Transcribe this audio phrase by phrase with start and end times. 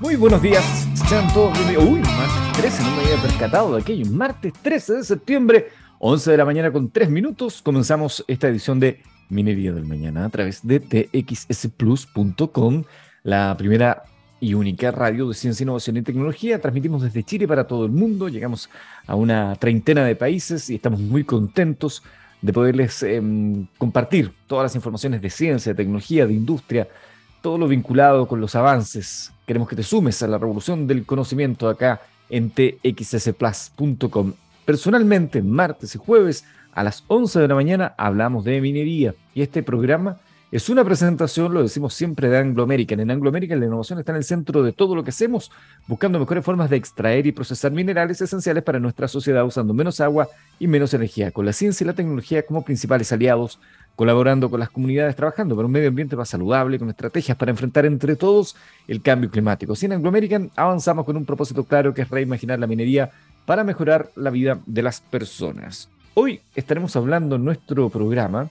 [0.00, 0.64] Muy buenos días,
[1.10, 1.84] sean todos bienvenidos.
[1.84, 4.10] Uy, martes 13, no me había percatado de aquello.
[4.10, 9.02] Martes 13 de septiembre, 11 de la mañana con 3 minutos, comenzamos esta edición de
[9.28, 12.84] Minería del Mañana a través de txsplus.com,
[13.24, 14.04] la primera
[14.40, 16.58] y única radio de ciencia, innovación y tecnología.
[16.58, 18.70] Transmitimos desde Chile para todo el mundo, llegamos
[19.06, 22.02] a una treintena de países y estamos muy contentos
[22.40, 26.88] de poderles em, compartir todas las informaciones de ciencia, de tecnología, de industria,
[27.42, 29.30] todo lo vinculado con los avances.
[29.50, 34.34] Queremos que te sumes a la revolución del conocimiento acá en txsplus.com.
[34.64, 39.64] Personalmente, martes y jueves a las 11 de la mañana hablamos de minería y este
[39.64, 40.18] programa
[40.52, 43.00] es una presentación, lo decimos siempre, de Anglo American.
[43.00, 45.50] En Anglo American la innovación está en el centro de todo lo que hacemos,
[45.88, 50.28] buscando mejores formas de extraer y procesar minerales esenciales para nuestra sociedad usando menos agua
[50.60, 53.58] y menos energía, con la ciencia y la tecnología como principales aliados,
[53.96, 57.86] colaborando con las comunidades, trabajando para un medio ambiente más saludable, con estrategias para enfrentar
[57.86, 58.56] entre todos
[58.88, 59.76] el cambio climático.
[59.76, 63.10] Sin en Anglo American avanzamos con un propósito claro que es reimaginar la minería
[63.44, 65.88] para mejorar la vida de las personas.
[66.14, 68.48] Hoy estaremos hablando en nuestro programa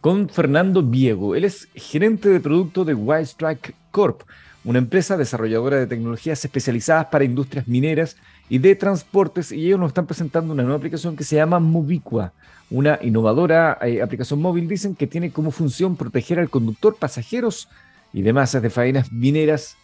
[0.00, 1.36] con Fernando Viego.
[1.36, 4.22] Él es gerente de producto de White Strike Corp,
[4.64, 8.16] una empresa desarrolladora de tecnologías especializadas para industrias mineras
[8.48, 12.32] y de transportes, y ellos nos están presentando una nueva aplicación que se llama Movicua,
[12.70, 17.68] una innovadora eh, aplicación móvil, dicen que tiene como función proteger al conductor, pasajeros
[18.12, 19.76] y demás de faenas mineras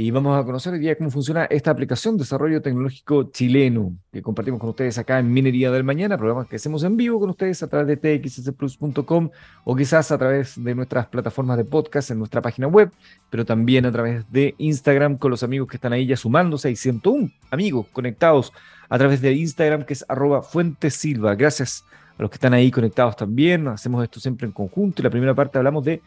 [0.00, 4.22] y vamos a conocer hoy día cómo funciona esta aplicación de desarrollo tecnológico chileno que
[4.22, 7.64] compartimos con ustedes acá en Minería del Mañana, programas que hacemos en vivo con ustedes
[7.64, 9.30] a través de txsplus.com
[9.64, 12.92] o quizás a través de nuestras plataformas de podcast en nuestra página web,
[13.28, 16.68] pero también a través de Instagram con los amigos que están ahí ya sumándose.
[16.68, 18.52] Hay 101 amigos conectados
[18.88, 21.34] a través de Instagram que es arroba fuentesilva.
[21.34, 21.84] Gracias
[22.16, 23.66] a los que están ahí conectados también.
[23.66, 26.00] Hacemos esto siempre en conjunto y la primera parte hablamos de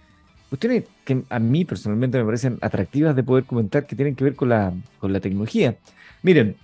[0.52, 4.36] cuestiones que a mí personalmente me parecen atractivas de poder comentar que tienen que ver
[4.36, 5.78] con la, con la tecnología.
[6.24, 6.58] Miren,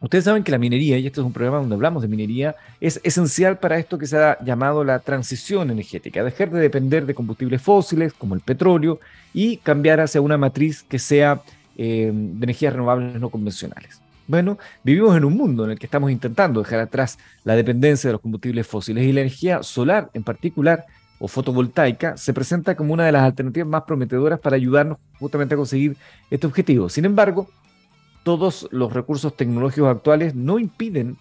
[0.00, 3.00] ustedes saben que la minería, y este es un programa donde hablamos de minería, es
[3.04, 7.62] esencial para esto que se ha llamado la transición energética, dejar de depender de combustibles
[7.62, 8.98] fósiles como el petróleo
[9.32, 11.40] y cambiar hacia una matriz que sea
[11.76, 14.00] eh, de energías renovables no convencionales.
[14.26, 18.12] Bueno, vivimos en un mundo en el que estamos intentando dejar atrás la dependencia de
[18.12, 20.84] los combustibles fósiles y la energía solar en particular
[21.20, 25.58] o fotovoltaica se presenta como una de las alternativas más prometedoras para ayudarnos justamente a
[25.58, 25.96] conseguir
[26.30, 26.88] este objetivo.
[26.88, 27.46] Sin embargo,
[28.24, 31.16] todos los recursos tecnológicos actuales no impiden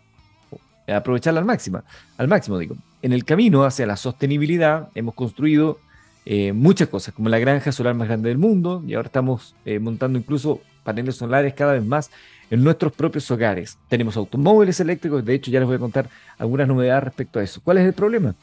[0.88, 1.84] aprovecharla al máximo,
[2.18, 2.76] al máximo digo.
[3.02, 5.80] En el camino hacia la sostenibilidad hemos construido
[6.26, 9.80] eh, muchas cosas, como la granja solar más grande del mundo, y ahora estamos eh,
[9.80, 12.10] montando incluso paneles solares cada vez más
[12.50, 13.78] en nuestros propios hogares.
[13.90, 17.62] Tenemos automóviles eléctricos, de hecho ya les voy a contar algunas novedades respecto a eso.
[17.62, 18.36] ¿Cuál es el problema?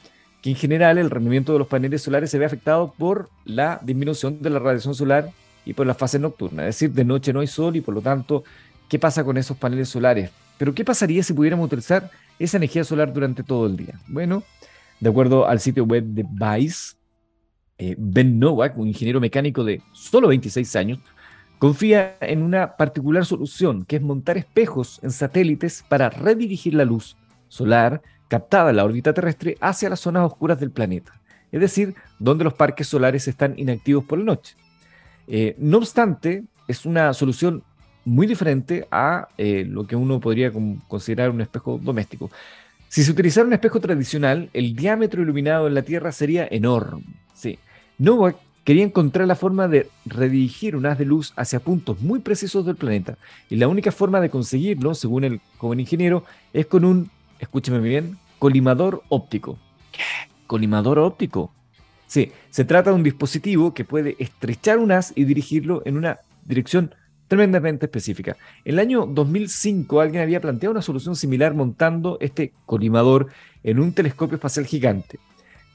[0.42, 4.40] Que en general el rendimiento de los paneles solares se ve afectado por la disminución
[4.40, 5.30] de la radiación solar
[5.64, 8.00] y por la fase nocturna, es decir, de noche no hay sol y por lo
[8.00, 8.44] tanto,
[8.88, 10.30] ¿qué pasa con esos paneles solares?
[10.58, 14.00] Pero ¿qué pasaría si pudiéramos utilizar esa energía solar durante todo el día?
[14.06, 14.42] Bueno,
[15.00, 16.94] de acuerdo al sitio web de Vice,
[17.78, 20.98] eh, Ben Nowak, un ingeniero mecánico de solo 26 años,
[21.58, 27.16] confía en una particular solución, que es montar espejos en satélites para redirigir la luz
[27.48, 31.12] solar captada la órbita terrestre hacia las zonas oscuras del planeta,
[31.52, 34.56] es decir, donde los parques solares están inactivos por la noche.
[35.28, 37.62] Eh, no obstante, es una solución
[38.04, 40.52] muy diferente a eh, lo que uno podría
[40.86, 42.30] considerar un espejo doméstico.
[42.88, 47.02] Si se utilizara un espejo tradicional, el diámetro iluminado en la Tierra sería enorme.
[47.34, 47.58] Sí.
[47.98, 52.64] Novak quería encontrar la forma de redirigir un haz de luz hacia puntos muy precisos
[52.64, 53.18] del planeta.
[53.50, 58.18] Y la única forma de conseguirlo, según el joven ingeniero, es con un escúcheme bien,
[58.38, 59.58] colimador óptico.
[59.92, 60.02] ¿Qué?
[60.46, 61.52] ¿Colimador óptico?
[62.06, 66.18] Sí, se trata de un dispositivo que puede estrechar un haz y dirigirlo en una
[66.44, 66.94] dirección
[67.28, 68.36] tremendamente específica.
[68.64, 73.28] En el año 2005 alguien había planteado una solución similar montando este colimador
[73.64, 75.18] en un telescopio espacial gigante.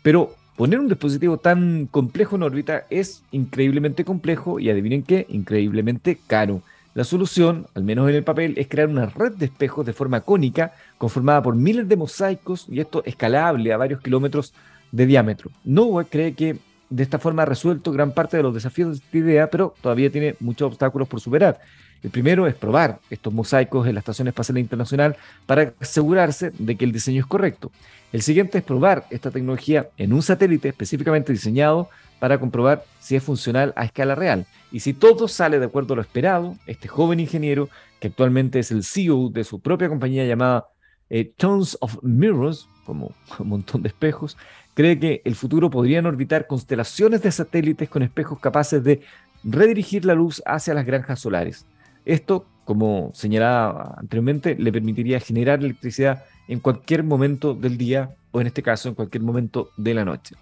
[0.03, 6.17] Pero poner un dispositivo tan complejo en órbita es increíblemente complejo y adivinen qué, increíblemente
[6.27, 6.61] caro.
[6.93, 10.21] La solución, al menos en el papel, es crear una red de espejos de forma
[10.21, 14.53] cónica, conformada por miles de mosaicos y esto escalable a varios kilómetros
[14.91, 15.51] de diámetro.
[15.63, 16.57] Noah cree que
[16.89, 20.11] de esta forma ha resuelto gran parte de los desafíos de esta idea, pero todavía
[20.11, 21.61] tiene muchos obstáculos por superar.
[22.03, 25.15] El primero es probar estos mosaicos en la Estación Espacial Internacional
[25.45, 27.71] para asegurarse de que el diseño es correcto.
[28.11, 31.89] El siguiente es probar esta tecnología en un satélite específicamente diseñado
[32.21, 34.45] para comprobar si es funcional a escala real.
[34.71, 37.67] Y si todo sale de acuerdo a lo esperado, este joven ingeniero,
[37.99, 40.67] que actualmente es el CEO de su propia compañía llamada
[41.09, 44.37] eh, Tons of Mirrors, como un montón de espejos,
[44.75, 49.01] cree que el futuro podrían orbitar constelaciones de satélites con espejos capaces de
[49.43, 51.65] redirigir la luz hacia las granjas solares.
[52.05, 58.45] Esto, como señalaba anteriormente, le permitiría generar electricidad en cualquier momento del día o en
[58.45, 60.35] este caso en cualquier momento de la noche.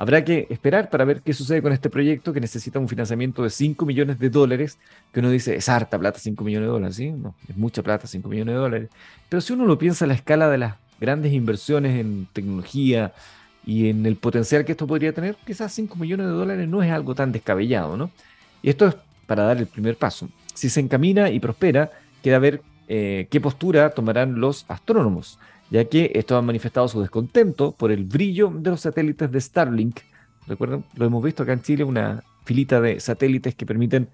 [0.00, 3.50] Habrá que esperar para ver qué sucede con este proyecto que necesita un financiamiento de
[3.50, 4.78] 5 millones de dólares,
[5.12, 7.10] que uno dice, es harta plata 5 millones de dólares, ¿sí?
[7.10, 8.90] No, es mucha plata 5 millones de dólares.
[9.28, 13.12] Pero si uno lo piensa a la escala de las grandes inversiones en tecnología
[13.66, 16.92] y en el potencial que esto podría tener, quizás 5 millones de dólares no es
[16.92, 18.12] algo tan descabellado, ¿no?
[18.62, 18.94] Y esto es
[19.26, 20.28] para dar el primer paso.
[20.54, 21.90] Si se encamina y prospera,
[22.22, 27.72] queda ver eh, qué postura tomarán los astrónomos ya que estos han manifestado su descontento
[27.72, 30.00] por el brillo de los satélites de Starlink.
[30.46, 34.08] Recuerden, lo hemos visto acá en Chile, una filita de satélites que permiten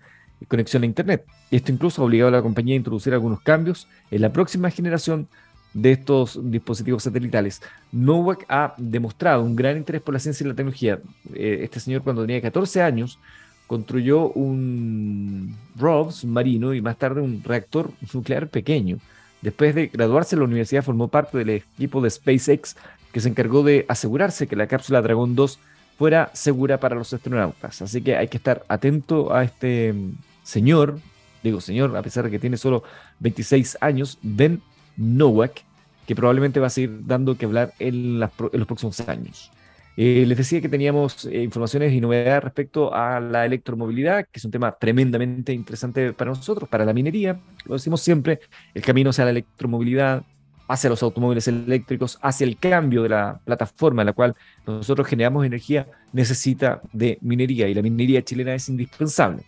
[0.49, 1.25] conexión a Internet.
[1.51, 5.29] Esto incluso ha obligado a la compañía a introducir algunos cambios en la próxima generación
[5.73, 7.61] de estos dispositivos satelitales.
[7.93, 11.01] Nowak ha demostrado un gran interés por la ciencia y la tecnología.
[11.35, 13.19] Eh, este señor cuando tenía 14 años
[13.67, 18.99] construyó un ROV submarino y más tarde un reactor nuclear pequeño.
[19.45, 22.77] Después de graduarse la universidad formó parte del equipo de SpaceX
[23.13, 25.59] que se encargó de asegurarse que la cápsula Dragon 2
[25.99, 27.83] fuera segura para los astronautas.
[27.83, 30.13] Así que hay que estar atento a este mm,
[30.45, 30.99] señor,
[31.43, 32.85] digo señor, a pesar de que tiene solo
[33.21, 34.63] 26 años, Ben
[34.97, 35.63] Nowak,
[36.07, 38.31] que probablemente va a seguir dando que hablar en los
[38.67, 39.51] próximos años.
[39.97, 44.45] Eh, les decía que teníamos eh, informaciones y novedades respecto a la electromovilidad, que es
[44.45, 47.41] un tema tremendamente interesante para nosotros, para la minería.
[47.65, 48.41] Lo decimos siempre,
[48.75, 50.25] el camino hacia la electromovilidad,
[50.67, 54.35] hacia los automóviles eléctricos, hacia el cambio de la plataforma en la cual
[54.67, 59.45] nosotros generamos energía, necesita de minería y la minería chilena es indispensable.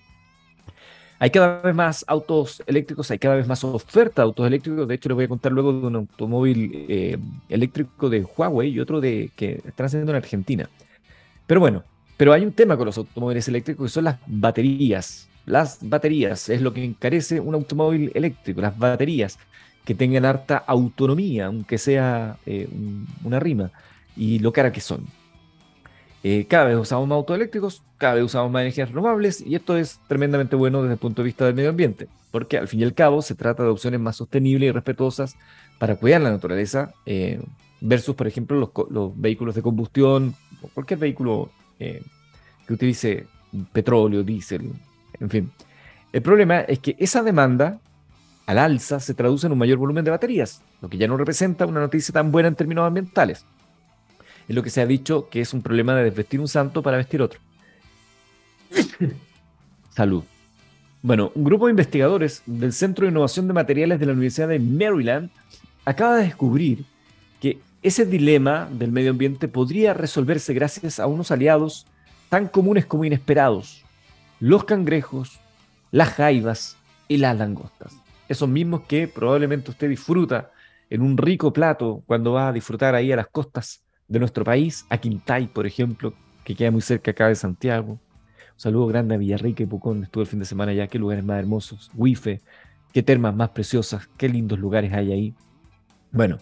[1.18, 4.86] Hay cada vez más autos eléctricos, hay cada vez más oferta de autos eléctricos.
[4.86, 7.16] De hecho, les voy a contar luego de un automóvil eh,
[7.48, 10.68] eléctrico de Huawei y otro de que están haciendo en Argentina.
[11.46, 11.84] Pero bueno,
[12.16, 15.28] pero hay un tema con los automóviles eléctricos que son las baterías.
[15.46, 19.38] Las baterías es lo que encarece un automóvil eléctrico, las baterías
[19.84, 22.68] que tengan harta autonomía, aunque sea eh,
[23.22, 23.70] una rima,
[24.16, 25.06] y lo cara que son.
[26.28, 29.76] Eh, cada vez usamos más autos eléctricos, cada vez usamos más energías renovables y esto
[29.76, 32.82] es tremendamente bueno desde el punto de vista del medio ambiente, porque al fin y
[32.82, 35.36] al cabo se trata de opciones más sostenibles y respetuosas
[35.78, 37.40] para cuidar la naturaleza eh,
[37.80, 42.02] versus, por ejemplo, los, vehículos de combustión o cualquier vehículo eh,
[42.66, 43.28] que utilice
[43.72, 44.72] petróleo, diésel,
[45.20, 45.52] en fin.
[46.12, 47.78] El problema es que esa demanda
[48.46, 51.66] al alza se traduce en un mayor volumen de baterías, lo que ya no representa
[51.66, 53.46] una noticia tan buena en términos ambientales
[54.48, 56.96] es lo que se ha dicho que es un problema de desvestir un santo para
[56.96, 57.40] vestir otro.
[59.90, 60.24] Salud.
[61.02, 64.58] Bueno, un grupo de investigadores del Centro de Innovación de Materiales de la Universidad de
[64.58, 65.30] Maryland
[65.84, 66.84] acaba de descubrir
[67.40, 71.86] que ese dilema del medio ambiente podría resolverse gracias a unos aliados
[72.28, 73.84] tan comunes como inesperados,
[74.40, 75.38] los cangrejos,
[75.92, 76.76] las jaivas
[77.08, 77.94] y las langostas.
[78.28, 80.50] Esos mismos que probablemente usted disfruta
[80.90, 84.86] en un rico plato cuando va a disfrutar ahí a las costas de nuestro país,
[84.88, 86.14] a Quintay, por ejemplo,
[86.44, 87.92] que queda muy cerca acá de Santiago.
[87.92, 91.24] Un saludo grande a Villarrica y Pucón, estuve el fin de semana allá, qué lugares
[91.24, 92.40] más hermosos, Wife,
[92.92, 95.34] qué termas más preciosas, qué lindos lugares hay ahí.
[96.12, 96.38] Bueno,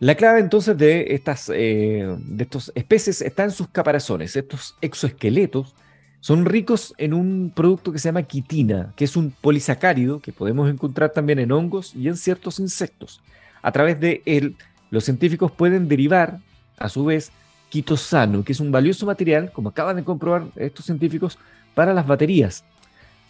[0.00, 4.36] la clave entonces de estas eh, de estos especies está en sus caparazones.
[4.36, 5.74] Estos exoesqueletos
[6.20, 10.70] son ricos en un producto que se llama quitina, que es un polisacárido que podemos
[10.70, 13.22] encontrar también en hongos y en ciertos insectos.
[13.62, 14.56] A través de él,
[14.90, 16.40] los científicos pueden derivar
[16.78, 17.32] a su vez,
[17.68, 21.38] quitosano, que es un valioso material, como acaban de comprobar estos científicos,
[21.74, 22.64] para las baterías.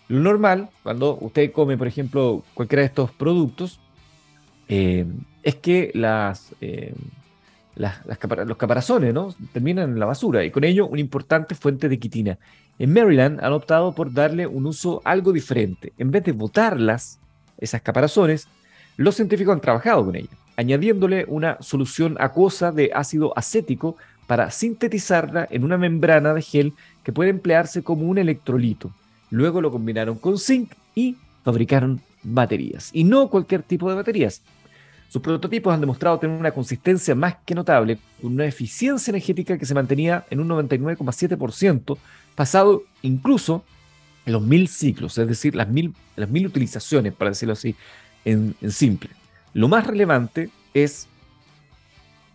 [0.08, 3.80] Lo normal, cuando usted come, por ejemplo, cualquiera de estos productos,
[4.68, 5.06] eh,
[5.42, 6.94] es que las, eh,
[7.76, 9.34] los caparazones ¿no?
[9.52, 12.38] terminan en la basura y con ello una importante fuente de quitina.
[12.78, 15.92] En Maryland han optado por darle un uso algo diferente.
[15.96, 17.18] En vez de botarlas,
[17.58, 18.46] esas caparazones,
[18.96, 23.96] los científicos han trabajado con ellas añadiéndole una solución acuosa de ácido acético
[24.26, 28.90] para sintetizarla en una membrana de gel que puede emplearse como un electrolito.
[29.30, 32.90] Luego lo combinaron con zinc y fabricaron baterías.
[32.92, 34.42] Y no cualquier tipo de baterías.
[35.08, 39.66] Sus prototipos han demostrado tener una consistencia más que notable, con una eficiencia energética que
[39.66, 41.96] se mantenía en un 99,7%,
[42.34, 43.62] pasado incluso
[44.26, 47.76] en los mil ciclos, es decir, las mil, las mil utilizaciones, para decirlo así,
[48.24, 49.10] en simple.
[49.54, 51.08] Lo más relevante es,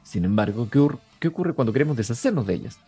[0.04, 0.70] sin embargo,
[1.20, 2.80] ¿qué, ocurre cuando queremos deshacernos de ellas?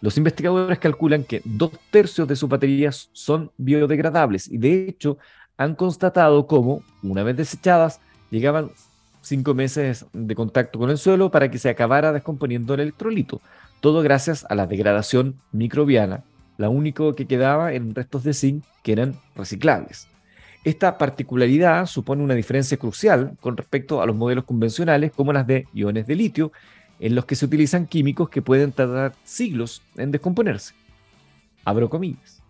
[0.00, 5.18] Los investigadores calculan que dos tercios de sus baterías son biodegradables y de hecho
[5.56, 8.70] han constatado cómo, una vez desechadas, llegaban
[9.22, 13.40] cinco meses de contacto con el suelo para que se acabara descomponiendo el electrolito.
[13.80, 16.22] Todo gracias a la degradación microbiana,
[16.58, 20.09] lo único que quedaba eran restos de zinc que eran reciclables.
[20.62, 25.66] Esta particularidad supone una diferencia crucial con respecto a los modelos convencionales como las de
[25.72, 26.52] iones de litio,
[26.98, 30.74] en los que se utilizan químicos que pueden tardar siglos en descomponerse.
[31.64, 32.42] Abro comillas.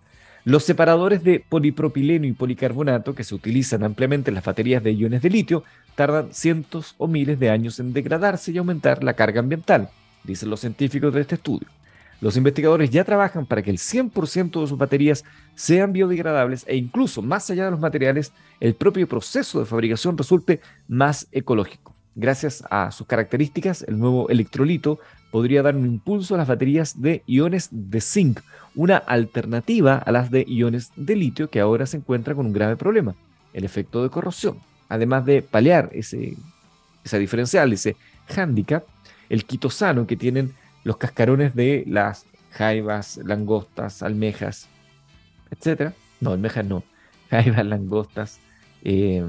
[0.45, 5.23] Los separadores de polipropileno y policarbonato que se utilizan ampliamente en las baterías de iones
[5.23, 5.63] de litio
[5.95, 9.91] tardan cientos o miles de años en degradarse y aumentar la carga ambiental,
[10.25, 11.69] dicen los científicos de este estudio.
[12.21, 15.25] Los investigadores ya trabajan para que el 100% de sus baterías
[15.55, 20.61] sean biodegradables e incluso más allá de los materiales, el propio proceso de fabricación resulte
[20.87, 21.95] más ecológico.
[22.15, 24.99] Gracias a sus características, el nuevo electrolito
[25.31, 28.41] podría dar un impulso a las baterías de iones de zinc,
[28.75, 32.77] una alternativa a las de iones de litio que ahora se encuentra con un grave
[32.77, 33.15] problema,
[33.55, 34.59] el efecto de corrosión.
[34.89, 36.37] Además de paliar ese,
[37.05, 37.97] esa diferencial, ese
[38.27, 38.85] hándicap,
[39.29, 40.53] el quitosano que tienen
[40.85, 44.69] los cascarones de las jaivas, langostas, almejas,
[45.51, 45.93] etc.
[46.21, 46.83] No, almejas no.
[47.31, 48.41] Jaivas, langostas,
[48.83, 49.25] eh,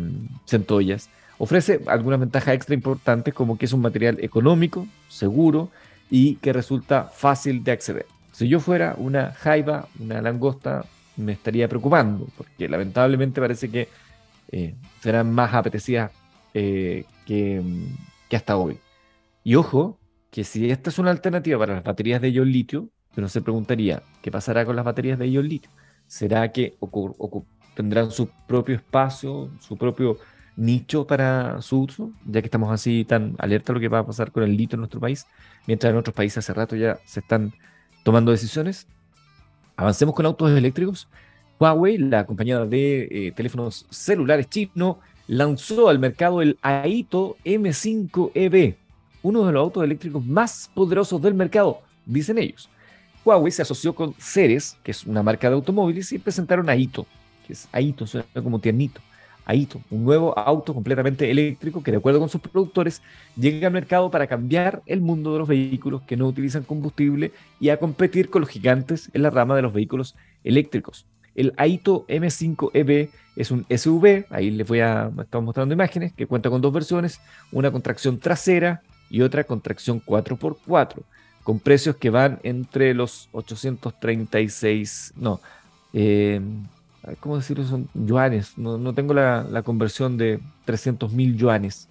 [0.46, 1.10] centollas.
[1.38, 5.70] Ofrece algunas ventajas extra importantes como que es un material económico, seguro
[6.10, 8.06] y que resulta fácil de acceder.
[8.32, 10.86] Si yo fuera una jaiba, una langosta,
[11.18, 13.88] me estaría preocupando, porque lamentablemente parece que
[14.52, 16.12] eh, serán más apetecidas
[16.54, 17.62] eh, que,
[18.30, 18.78] que hasta hoy.
[19.44, 19.98] Y ojo,
[20.32, 24.02] que si esta es una alternativa para las baterías de ion litio, uno se preguntaría,
[24.22, 25.70] ¿qué pasará con las baterías de ion litio?
[26.08, 26.78] ¿Será que
[27.76, 30.18] tendrán su propio espacio, su propio
[30.56, 32.12] nicho para su uso?
[32.26, 34.78] Ya que estamos así tan alerta a lo que va a pasar con el litio
[34.78, 35.28] en nuestro país,
[35.68, 37.54] mientras en otros países hace rato ya se están
[38.04, 38.88] tomando decisiones.
[39.76, 41.10] Avancemos con autos eléctricos.
[41.60, 48.78] Huawei, la compañía de eh, teléfonos celulares chino, lanzó al mercado el Aito M5EV,
[49.24, 52.70] uno de los autos eléctricos más poderosos del mercado, dicen ellos.
[53.24, 57.06] Huawei se asoció con Ceres, que es una marca de automóviles, y presentaron Aito,
[57.46, 59.00] que es Aito, suena como tiernito.
[59.46, 63.02] Aito, un nuevo auto completamente eléctrico que de acuerdo con sus productores
[63.36, 67.70] llega al mercado para cambiar el mundo de los vehículos que no utilizan combustible y
[67.70, 71.06] a competir con los gigantes en la rama de los vehículos eléctricos.
[71.34, 76.50] El Aito M5EV es un SUV, ahí les voy a estar mostrando imágenes, que cuenta
[76.50, 77.20] con dos versiones,
[77.52, 80.96] una con tracción trasera y otra con tracción 4x4,
[81.44, 85.42] con precios que van entre los 836, no,
[85.94, 86.40] eh,
[87.20, 87.66] ¿cómo decirlo?
[87.66, 91.88] Son yuanes, no, tengo la, conversión de 300 mil yuanes.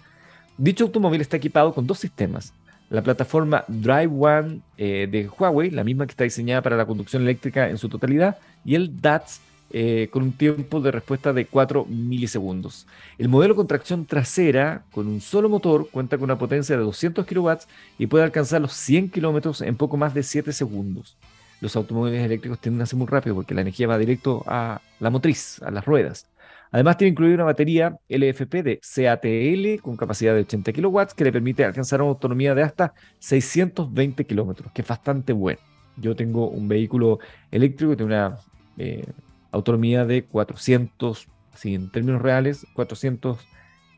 [0.56, 2.52] Dicho automóvil está equipado con dos sistemas.
[2.88, 7.22] La plataforma Drive One eh, de Huawei, la misma que está diseñada para la conducción
[7.22, 9.40] eléctrica en su totalidad, y el DATS
[9.72, 12.86] eh, con un tiempo de respuesta de 4 milisegundos.
[13.18, 17.24] El modelo con tracción trasera, con un solo motor, cuenta con una potencia de 200
[17.24, 17.50] kW
[17.98, 21.16] y puede alcanzar los 100 km en poco más de 7 segundos.
[21.60, 25.10] Los automóviles eléctricos tienden a ser muy rápido porque la energía va directo a la
[25.10, 26.26] motriz, a las ruedas.
[26.72, 31.32] Además tiene incluida una batería LFP de CATL con capacidad de 80 kW que le
[31.32, 35.60] permite alcanzar una autonomía de hasta 620 km, que es bastante bueno.
[35.96, 37.18] Yo tengo un vehículo
[37.50, 38.38] eléctrico tiene una
[38.78, 39.04] eh,
[39.50, 43.38] autonomía de 400, así en términos reales, 400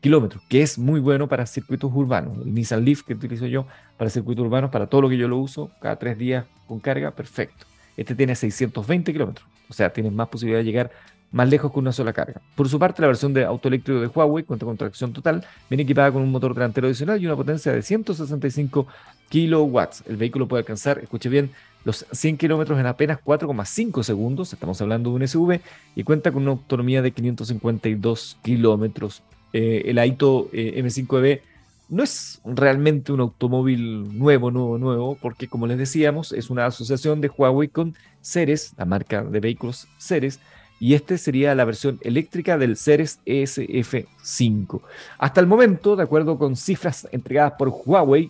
[0.01, 2.37] kilómetros, que es muy bueno para circuitos urbanos.
[2.45, 3.65] El Nissan Leaf que utilizo yo
[3.97, 7.11] para circuitos urbanos, para todo lo que yo lo uso, cada tres días con carga,
[7.11, 7.65] perfecto.
[7.95, 10.91] Este tiene 620 kilómetros, o sea, tienes más posibilidad de llegar
[11.33, 12.41] más lejos con una sola carga.
[12.55, 15.83] Por su parte, la versión de auto eléctrico de Huawei cuenta con tracción total, viene
[15.83, 18.87] equipada con un motor delantero adicional y una potencia de 165
[19.29, 20.03] kilowatts.
[20.07, 21.49] El vehículo puede alcanzar, escuche bien,
[21.85, 25.59] los 100 kilómetros en apenas 4,5 segundos, estamos hablando de un SUV,
[25.95, 29.23] y cuenta con una autonomía de 552 kilómetros.
[29.51, 31.41] Eh, el Aito eh, M5EV
[31.89, 37.21] no es realmente un automóvil nuevo, nuevo, nuevo, porque como les decíamos, es una asociación
[37.21, 40.39] de Huawei con Ceres, la marca de vehículos Ceres,
[40.83, 44.81] y este sería la versión eléctrica del Ceres ESF5.
[45.17, 48.29] Hasta el momento, de acuerdo con cifras entregadas por Huawei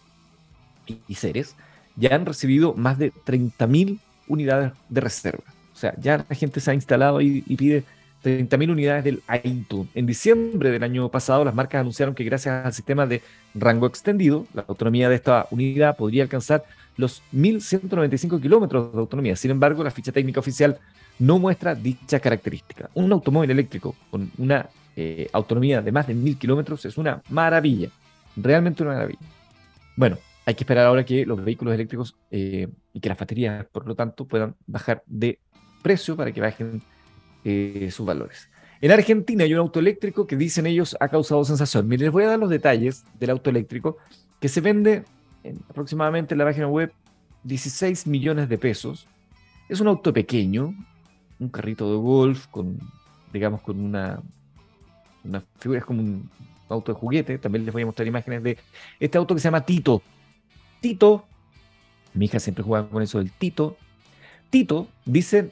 [1.08, 1.56] y Ceres,
[1.96, 5.44] ya han recibido más de 30.000 unidades de reserva.
[5.74, 7.86] O sea, ya la gente se ha instalado y, y pide
[8.24, 9.88] 30.000 unidades del AITU.
[9.96, 13.24] En diciembre del año pasado, las marcas anunciaron que gracias al sistema de
[13.56, 16.64] rango extendido, la autonomía de esta unidad podría alcanzar
[16.98, 19.36] los 1.195 kilómetros de autonomía.
[19.36, 20.78] Sin embargo, la ficha técnica oficial
[21.20, 22.90] no muestra dicha característica.
[22.94, 27.90] Un automóvil eléctrico con una eh, autonomía de más de 1.000 kilómetros es una maravilla.
[28.36, 29.20] Realmente una maravilla.
[29.96, 33.88] Bueno, hay que esperar ahora que los vehículos eléctricos eh, y que las baterías, por
[33.88, 35.40] lo tanto, puedan bajar de
[35.82, 36.82] precio para que bajen
[37.44, 38.50] eh, sus valores.
[38.82, 41.88] En Argentina hay un auto eléctrico que dicen ellos ha causado sensación.
[41.88, 43.98] Miren, les voy a dar los detalles del auto eléctrico
[44.40, 45.06] que se vende
[45.44, 46.92] en aproximadamente en la página web
[47.44, 49.08] 16 millones de pesos.
[49.70, 50.74] Es un auto pequeño,
[51.44, 52.80] un carrito de golf con,
[53.32, 54.22] digamos, con una,
[55.24, 56.30] una figura, es como un
[56.70, 57.38] auto de juguete.
[57.38, 58.58] También les voy a mostrar imágenes de
[59.00, 60.02] este auto que se llama Tito.
[60.82, 61.26] Tito,
[62.14, 63.78] mi hija siempre juega con eso del Tito.
[64.50, 65.52] Tito dice,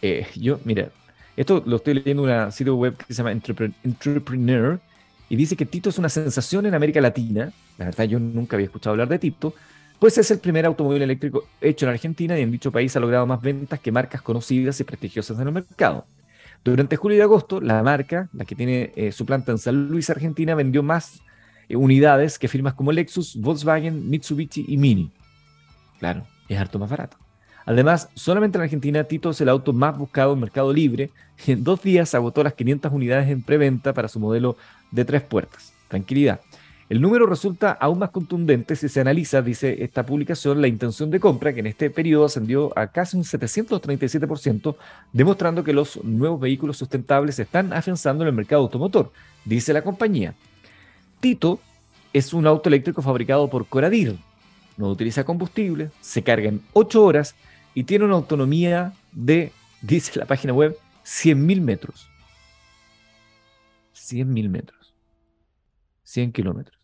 [0.00, 0.90] eh, yo, mira,
[1.36, 4.80] esto lo estoy leyendo en una sitio web que se llama Entrepreneur
[5.28, 7.52] y dice que Tito es una sensación en América Latina.
[7.78, 9.54] La verdad, yo nunca había escuchado hablar de Tito.
[10.02, 13.24] Pues es el primer automóvil eléctrico hecho en Argentina y en dicho país ha logrado
[13.24, 16.06] más ventas que marcas conocidas y prestigiosas en el mercado.
[16.64, 20.10] Durante julio y agosto, la marca, la que tiene eh, su planta en San Luis,
[20.10, 21.20] Argentina, vendió más
[21.68, 25.12] eh, unidades que firmas como Lexus, Volkswagen, Mitsubishi y Mini.
[26.00, 27.16] Claro, es harto más barato.
[27.64, 31.10] Además, solamente en Argentina, Tito es el auto más buscado en Mercado Libre
[31.46, 34.56] y en dos días agotó las 500 unidades en preventa para su modelo
[34.90, 35.72] de tres puertas.
[35.86, 36.40] Tranquilidad.
[36.92, 41.20] El número resulta aún más contundente si se analiza, dice esta publicación, la intención de
[41.20, 44.76] compra, que en este periodo ascendió a casi un 737%,
[45.10, 49.10] demostrando que los nuevos vehículos sustentables están afianzando en el mercado automotor,
[49.46, 50.34] dice la compañía.
[51.20, 51.60] Tito
[52.12, 54.18] es un auto eléctrico fabricado por Coradir.
[54.76, 57.34] No utiliza combustible, se carga en 8 horas
[57.72, 62.10] y tiene una autonomía de, dice la página web, 100.000 metros.
[63.94, 64.92] 100.000 metros.
[66.04, 66.81] 100 kilómetros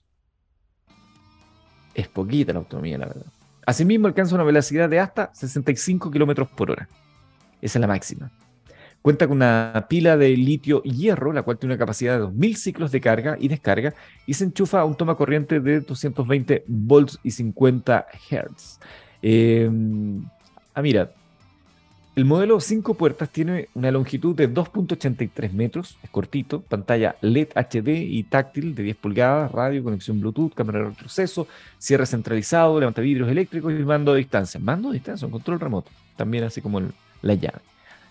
[1.98, 3.26] es poquita la autonomía, la verdad.
[3.66, 6.88] Asimismo, alcanza una velocidad de hasta 65 kilómetros por hora.
[7.60, 8.30] Esa es la máxima.
[9.02, 12.56] Cuenta con una pila de litio y hierro, la cual tiene una capacidad de 2000
[12.56, 13.94] ciclos de carga y descarga,
[14.26, 18.78] y se enchufa a un toma corriente de 220 volts y 50 hertz.
[19.20, 19.68] Eh,
[20.74, 21.12] ah, mira,
[22.18, 27.90] el modelo 5 puertas tiene una longitud de 2.83 metros, es cortito, pantalla LED HD
[27.90, 31.46] y táctil de 10 pulgadas, radio, conexión Bluetooth, cámara de retroceso,
[31.78, 34.58] cierre centralizado, levanta vidrios eléctricos y mando a distancia.
[34.58, 36.80] Mando a distancia, un control remoto, también así como
[37.22, 37.60] la llave.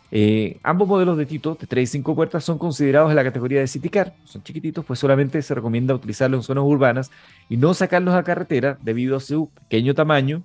[0.09, 3.59] Eh, ambos modelos de Tito, de 3 y 5 puertas, son considerados en la categoría
[3.59, 4.13] de City Car.
[4.23, 7.11] Son chiquititos, pues solamente se recomienda utilizarlos en zonas urbanas
[7.49, 10.43] y no sacarlos a carretera debido a su pequeño tamaño.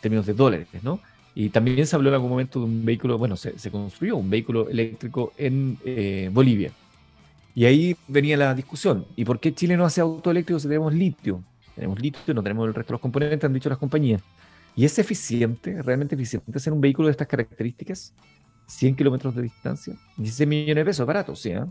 [0.00, 1.00] términos de dólares, ¿no?
[1.34, 4.30] Y también se habló en algún momento de un vehículo, bueno, se, se construyó un
[4.30, 5.78] vehículo eléctrico en
[6.32, 6.72] Bolivia
[7.56, 9.06] y ahí venía la discusión.
[9.16, 11.42] ¿Y por qué Chile no hace auto eléctrico si tenemos litio?
[11.74, 14.22] Tenemos litio, no tenemos el resto de los componentes, han dicho las compañías.
[14.74, 18.12] ¿Y es eficiente, realmente eficiente hacer un vehículo de estas características?
[18.66, 21.48] 100 kilómetros de distancia, 16 millones de pesos, barato, ¿sí?
[21.48, 21.64] ¿eh?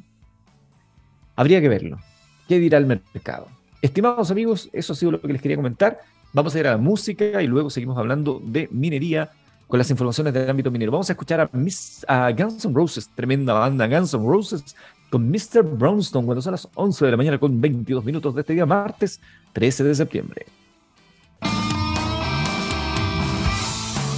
[1.36, 2.00] Habría que verlo.
[2.48, 3.48] ¿Qué dirá el mercado?
[3.80, 6.00] Estimados amigos, eso ha sido lo que les quería comentar.
[6.34, 9.30] Vamos a ir a la música y luego seguimos hablando de minería
[9.67, 10.91] con las informaciones del ámbito minero.
[10.91, 14.76] Vamos a escuchar a, Miss, a Guns N' Roses, tremenda banda Guns N' Roses,
[15.09, 15.63] con Mr.
[15.63, 19.19] Brownstone cuando son las 11 de la mañana con 22 minutos de este día, martes
[19.53, 20.45] 13 de septiembre.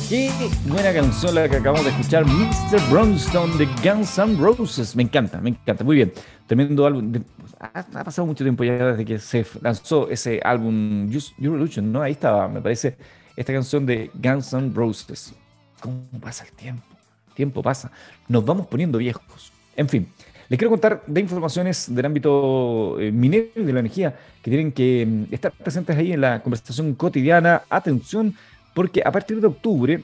[0.10, 0.32] Qué
[0.65, 2.80] buena canción la que acabamos de escuchar, Mr.
[2.89, 4.95] Brownstone de Guns N' Roses.
[4.95, 5.84] Me encanta, me encanta.
[5.84, 6.13] Muy bien.
[6.45, 7.12] Tremendo álbum.
[7.60, 12.02] Ha, pasado mucho tiempo ya desde que se lanzó ese álbum Revolution, ¿no?
[12.02, 12.95] Ahí estaba, me parece,
[13.36, 15.34] esta canción de Guns N' Roses.
[15.82, 16.86] ¿Cómo pasa el tiempo?
[17.28, 17.91] El tiempo pasa.
[18.30, 19.52] Nos vamos poniendo viejos.
[19.76, 20.08] En fin,
[20.50, 24.72] les quiero contar de informaciones del ámbito eh, minero y de la energía que tienen
[24.72, 27.64] que mm, estar presentes ahí en la conversación cotidiana.
[27.70, 28.34] Atención,
[28.74, 30.02] porque a partir de octubre,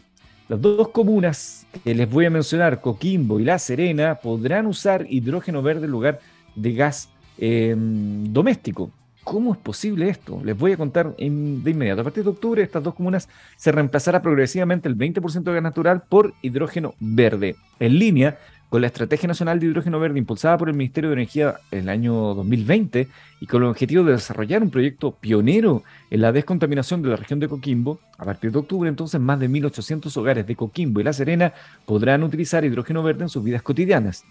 [0.50, 5.62] las dos comunas que les voy a mencionar, Coquimbo y La Serena, podrán usar hidrógeno
[5.62, 6.20] verde en lugar
[6.56, 8.92] de gas em, doméstico.
[9.24, 10.42] ¿Cómo es posible esto?
[10.44, 12.02] Les voy a contar de inmediato.
[12.02, 16.04] A partir de octubre, estas dos comunas se reemplazará progresivamente el 20% de gas natural
[16.10, 18.38] por hidrógeno verde, en línea
[18.74, 21.90] con la Estrategia Nacional de Hidrógeno Verde impulsada por el Ministerio de Energía en el
[21.90, 23.08] año 2020
[23.40, 27.40] y con el objetivo de desarrollar un proyecto pionero en la descontaminación de la región
[27.40, 31.14] de Coquimbo, a partir de octubre entonces más de 1.800 hogares de Coquimbo y La
[31.14, 31.54] Serena
[31.86, 34.24] podrán utilizar hidrógeno verde en sus vidas cotidianas.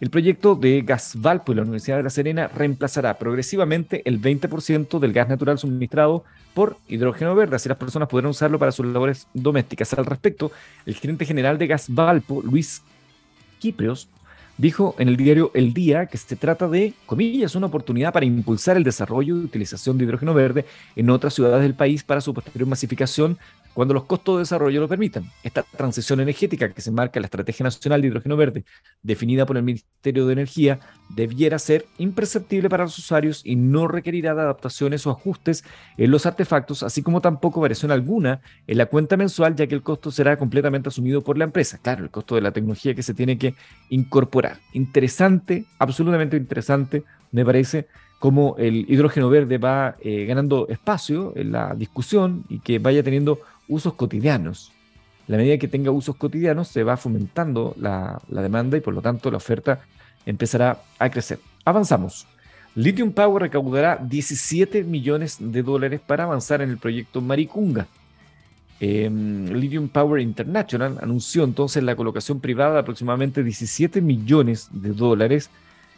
[0.00, 5.00] El proyecto de Gas Valpo de la Universidad de La Serena reemplazará progresivamente el 20%
[5.00, 6.22] del gas natural suministrado
[6.54, 9.92] por hidrógeno verde, así las personas podrán usarlo para sus labores domésticas.
[9.94, 10.52] Al respecto,
[10.86, 12.82] el gerente general de Gas Valpo, Luis
[13.60, 14.08] Kiprios,
[14.58, 18.76] dijo en el diario El Día que se trata de, comillas, una oportunidad para impulsar
[18.76, 22.68] el desarrollo y utilización de hidrógeno verde en otras ciudades del país para su posterior
[22.68, 23.38] masificación
[23.74, 25.24] cuando los costos de desarrollo lo permitan.
[25.42, 28.64] Esta transición energética que se marca en la Estrategia Nacional de Hidrógeno Verde,
[29.02, 34.34] definida por el Ministerio de Energía, debiera ser imperceptible para los usuarios y no requerirá
[34.34, 35.64] de adaptaciones o ajustes
[35.96, 39.82] en los artefactos, así como tampoco variación alguna en la cuenta mensual, ya que el
[39.82, 41.78] costo será completamente asumido por la empresa.
[41.82, 43.54] Claro, el costo de la tecnología que se tiene que
[43.88, 44.58] incorporar.
[44.72, 47.86] Interesante, absolutamente interesante, me parece
[48.20, 53.40] cómo el hidrógeno verde va eh, ganando espacio en la discusión y que vaya teniendo
[53.70, 54.72] usos cotidianos.
[55.26, 59.30] la medida que tenga usos cotidianos, se va fomentando la, demanda y por lo tanto
[59.30, 59.80] la oferta
[60.26, 61.38] empezará a crecer.
[61.64, 62.26] Avanzamos.
[62.74, 67.86] Lithium Power recaudará 17 millones de dólares para avanzar en el proyecto Maricunga.
[68.80, 75.48] Em, Lithium Power International anunció entonces la colocación privada de aproximadamente 17 millones de dólares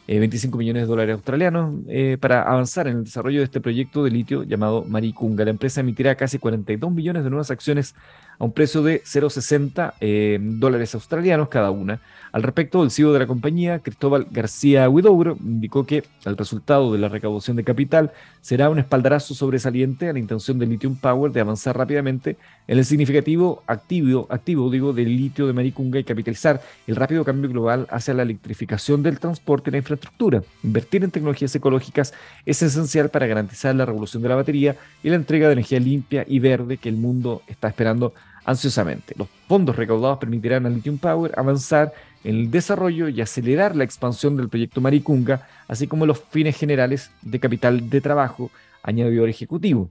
[0.07, 4.05] 25 eh, millones de dólares australianos eh, para avanzar en el desarrollo de este proyecto
[4.05, 5.45] de litio llamado Maricunga.
[5.45, 7.95] La empresa emitirá casi 42 millones de nuevas acciones
[8.39, 12.01] a un precio de 0,60 eh, dólares australianos cada una.
[12.33, 16.99] Al respecto, el CEO de la compañía, Cristóbal García Huidobro, indicó que el resultado de
[16.99, 21.41] la recaudación de capital será un espaldarazo sobresaliente a la intención de Lithium Power de
[21.41, 26.97] avanzar rápidamente en el significativo activo, activo digo, del litio de Maricunga y capitalizar el
[26.97, 30.43] rápido cambio global hacia la electrificación del transporte y la infraestructura.
[30.63, 32.15] Invertir en tecnologías ecológicas
[32.47, 36.25] es esencial para garantizar la revolución de la batería y la entrega de energía limpia
[36.27, 38.15] y verde que el mundo está esperando
[38.45, 39.15] ansiosamente.
[39.17, 41.93] Los fondos recaudados permitirán a Lithium Power avanzar
[42.25, 47.41] el desarrollo y acelerar la expansión del proyecto Maricunga, así como los fines generales de
[47.41, 48.51] capital de trabajo,
[48.83, 49.91] añadió el Ejecutivo.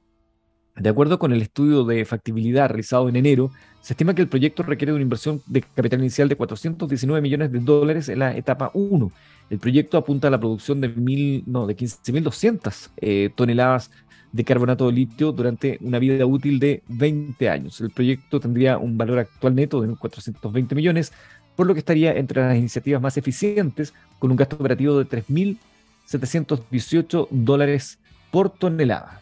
[0.75, 4.63] De acuerdo con el estudio de factibilidad realizado en enero, se estima que el proyecto
[4.63, 9.11] requiere una inversión de capital inicial de 419 millones de dólares en la etapa 1.
[9.49, 13.91] El proyecto apunta a la producción de, de 15.200 eh, toneladas
[14.31, 17.81] de carbonato de litio durante una vida útil de 20 años.
[17.81, 21.11] El proyecto tendría un valor actual neto de 420 millones,
[21.55, 27.27] por lo que estaría entre las iniciativas más eficientes, con un gasto operativo de 3.718
[27.29, 27.99] dólares
[28.31, 29.21] por tonelada.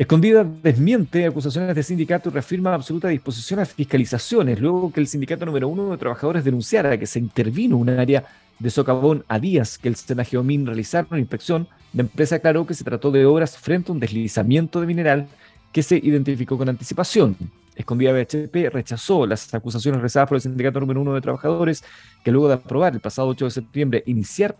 [0.00, 5.44] Escondida desmiente acusaciones de sindicato y reafirma absoluta disposición a fiscalizaciones, luego que el sindicato
[5.44, 8.24] número uno de trabajadores denunciara que se intervino un área
[8.58, 12.84] de socavón a días que el Senageomin realizaron una inspección, la empresa aclaró que se
[12.84, 15.28] trató de obras frente a un deslizamiento de mineral
[15.70, 17.36] que se identificó con anticipación.
[17.80, 21.82] Escondida BHP rechazó las acusaciones realizadas por el sindicato número uno de trabajadores,
[22.24, 24.56] que luego de aprobar el pasado 8 de septiembre iniciar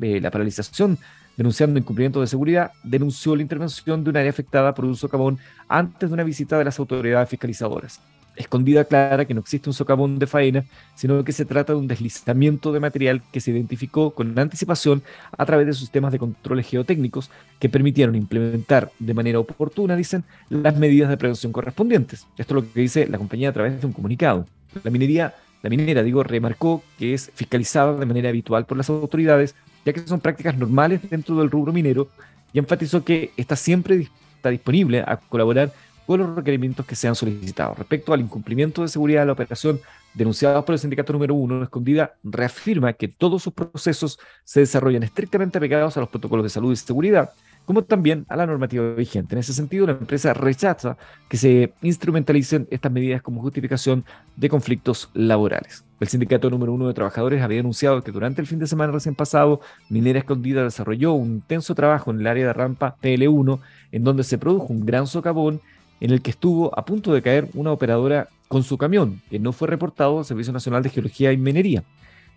[0.00, 0.98] eh, la paralización
[1.36, 6.10] denunciando incumplimiento de seguridad, denunció la intervención de un área afectada por un socavón antes
[6.10, 8.00] de una visita de las autoridades fiscalizadoras
[8.36, 10.64] escondida clara que no existe un socavón de faena,
[10.94, 15.02] sino que se trata de un deslizamiento de material que se identificó con anticipación
[15.36, 20.76] a través de sistemas de controles geotécnicos que permitieron implementar de manera oportuna, dicen, las
[20.76, 22.26] medidas de prevención correspondientes.
[22.38, 24.46] Esto es lo que dice la compañía a través de un comunicado.
[24.82, 29.54] La minería, la minera, digo, remarcó que es fiscalizada de manera habitual por las autoridades,
[29.84, 32.08] ya que son prácticas normales dentro del rubro minero,
[32.52, 35.72] y enfatizó que está siempre está disponible a colaborar
[36.06, 37.78] con los requerimientos que sean solicitados.
[37.78, 39.80] Respecto al incumplimiento de seguridad de la operación
[40.14, 45.58] denunciados por el sindicato número uno, Escondida reafirma que todos sus procesos se desarrollan estrictamente
[45.58, 47.30] apegados a los protocolos de salud y seguridad,
[47.64, 49.34] como también a la normativa vigente.
[49.34, 50.96] En ese sentido, la empresa rechaza
[51.28, 54.04] que se instrumentalicen estas medidas como justificación
[54.36, 55.84] de conflictos laborales.
[56.00, 59.14] El sindicato número uno de trabajadores había anunciado que durante el fin de semana recién
[59.14, 63.60] pasado, Minera Escondida desarrolló un intenso trabajo en el área de rampa PL1,
[63.92, 65.60] en donde se produjo un gran socavón
[66.02, 69.52] en el que estuvo a punto de caer una operadora con su camión, que no
[69.52, 71.84] fue reportado al Servicio Nacional de Geología y Minería.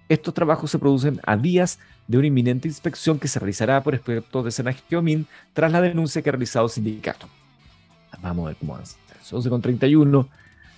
[0.07, 4.45] Estos trabajos se producen a días de una inminente inspección que se realizará por expertos
[4.45, 7.27] de Senageomin tras la denuncia que ha realizado el sindicato.
[8.21, 8.97] Vamos a ver cómo avanza.
[9.31, 10.27] 11.31.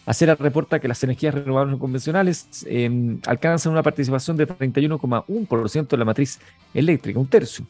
[0.06, 6.00] Acera reporta que las energías renovables no convencionales em, alcanzan una participación de 31,1% en
[6.00, 6.40] la matriz
[6.74, 7.66] eléctrica, un tercio.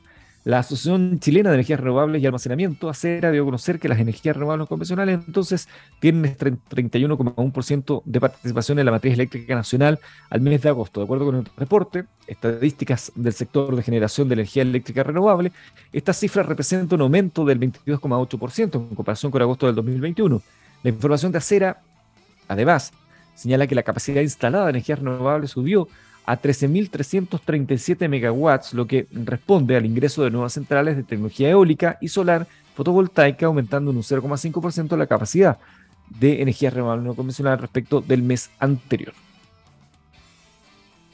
[0.47, 4.33] La Asociación Chilena de Energías Renovables y Almacenamiento, ACERA, dio a conocer que las energías
[4.33, 5.67] renovables convencionales entonces
[5.99, 11.01] tienen 31,1% de participación en la matriz eléctrica nacional al mes de agosto.
[11.01, 15.51] De acuerdo con el reporte, estadísticas del sector de generación de energía eléctrica renovable,
[15.91, 20.41] esta cifra representa un aumento del 22,8% en comparación con agosto del 2021.
[20.81, 21.81] La información de ACERA,
[22.47, 22.93] además,
[23.35, 25.89] señala que la capacidad instalada de energías renovables subió
[26.27, 32.09] a 13.337 megawatts, lo que responde al ingreso de nuevas centrales de tecnología eólica y
[32.09, 35.57] solar fotovoltaica, aumentando en un 0,5% la capacidad
[36.09, 39.13] de energía renovable no convencional respecto del mes anterior.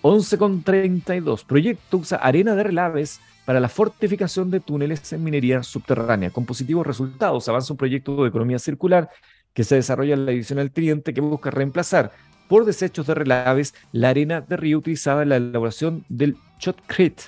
[0.01, 1.45] 11,32.
[1.45, 6.31] Proyecto usa arena de relaves para la fortificación de túneles en minería subterránea.
[6.31, 9.09] Con positivos resultados, avanza un proyecto de economía circular
[9.53, 12.11] que se desarrolla en la división del Triente que busca reemplazar
[12.47, 17.23] por desechos de relaves la arena de río utilizada en la elaboración del shotcrete,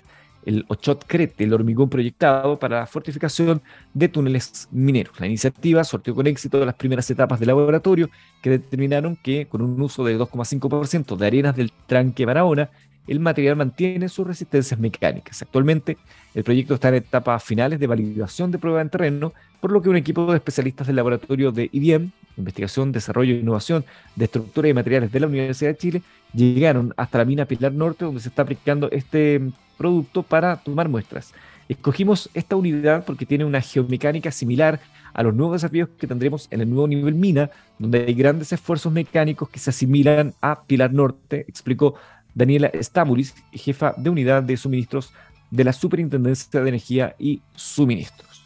[0.46, 3.62] el shotcrete, el hormigón proyectado para la fortificación
[3.94, 5.20] de túneles mineros.
[5.20, 8.10] La iniciativa sortió con éxito las primeras etapas de laboratorio
[8.42, 12.70] que determinaron que con un uso de 2,5% de arenas del tranque Barahona,
[13.08, 15.42] el material mantiene sus resistencias mecánicas.
[15.42, 15.98] Actualmente,
[16.34, 19.90] el proyecto está en etapas finales de validación de prueba en terreno, por lo que
[19.90, 24.74] un equipo de especialistas del laboratorio de IBM, Investigación, Desarrollo e Innovación de Estructura y
[24.74, 26.02] Materiales de la Universidad de Chile,
[26.34, 29.42] llegaron hasta la mina Pilar Norte, donde se está aplicando este
[29.78, 31.34] producto para tomar muestras.
[31.68, 34.80] Escogimos esta unidad porque tiene una geomecánica similar
[35.14, 38.92] a los nuevos desafíos que tendremos en el nuevo nivel mina, donde hay grandes esfuerzos
[38.92, 41.96] mecánicos que se asimilan a Pilar Norte, explicó
[42.34, 45.14] Daniela Stamulis, jefa de unidad de suministros
[45.50, 48.44] de la Superintendencia de Energía y Suministros.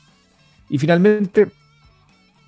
[0.69, 1.47] Y finalmente,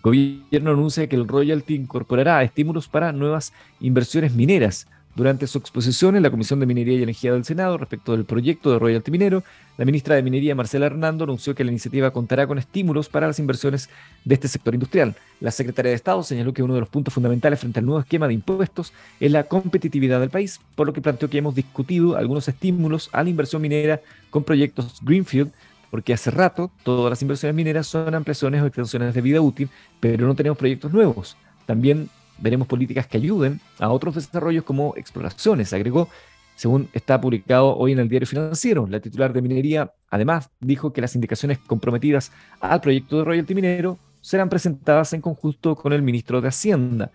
[0.01, 6.23] gobierno anuncia que el royalty incorporará estímulos para nuevas inversiones mineras durante su exposición en
[6.23, 9.43] la Comisión de Minería y Energía del Senado respecto del proyecto de royalty minero,
[9.77, 13.39] la ministra de Minería, Marcela Hernando, anunció que la iniciativa contará con estímulos para las
[13.39, 13.89] inversiones
[14.23, 15.15] de este sector industrial.
[15.39, 18.27] La secretaria de Estado señaló que uno de los puntos fundamentales frente al nuevo esquema
[18.27, 22.47] de impuestos es la competitividad del país, por lo que planteó que hemos discutido algunos
[22.47, 25.51] estímulos a la inversión minera con proyectos Greenfield,
[25.91, 30.25] porque hace rato todas las inversiones mineras son ampliaciones o extensiones de vida útil, pero
[30.25, 31.38] no tenemos proyectos nuevos.
[31.67, 36.08] También veremos políticas que ayuden a otros desarrollos como exploraciones, agregó,
[36.56, 38.88] según está publicado hoy en el diario financiero.
[38.89, 43.99] La titular de minería además dijo que las indicaciones comprometidas al proyecto de royalty minero
[44.21, 47.12] serán presentadas en conjunto con el ministro de Hacienda.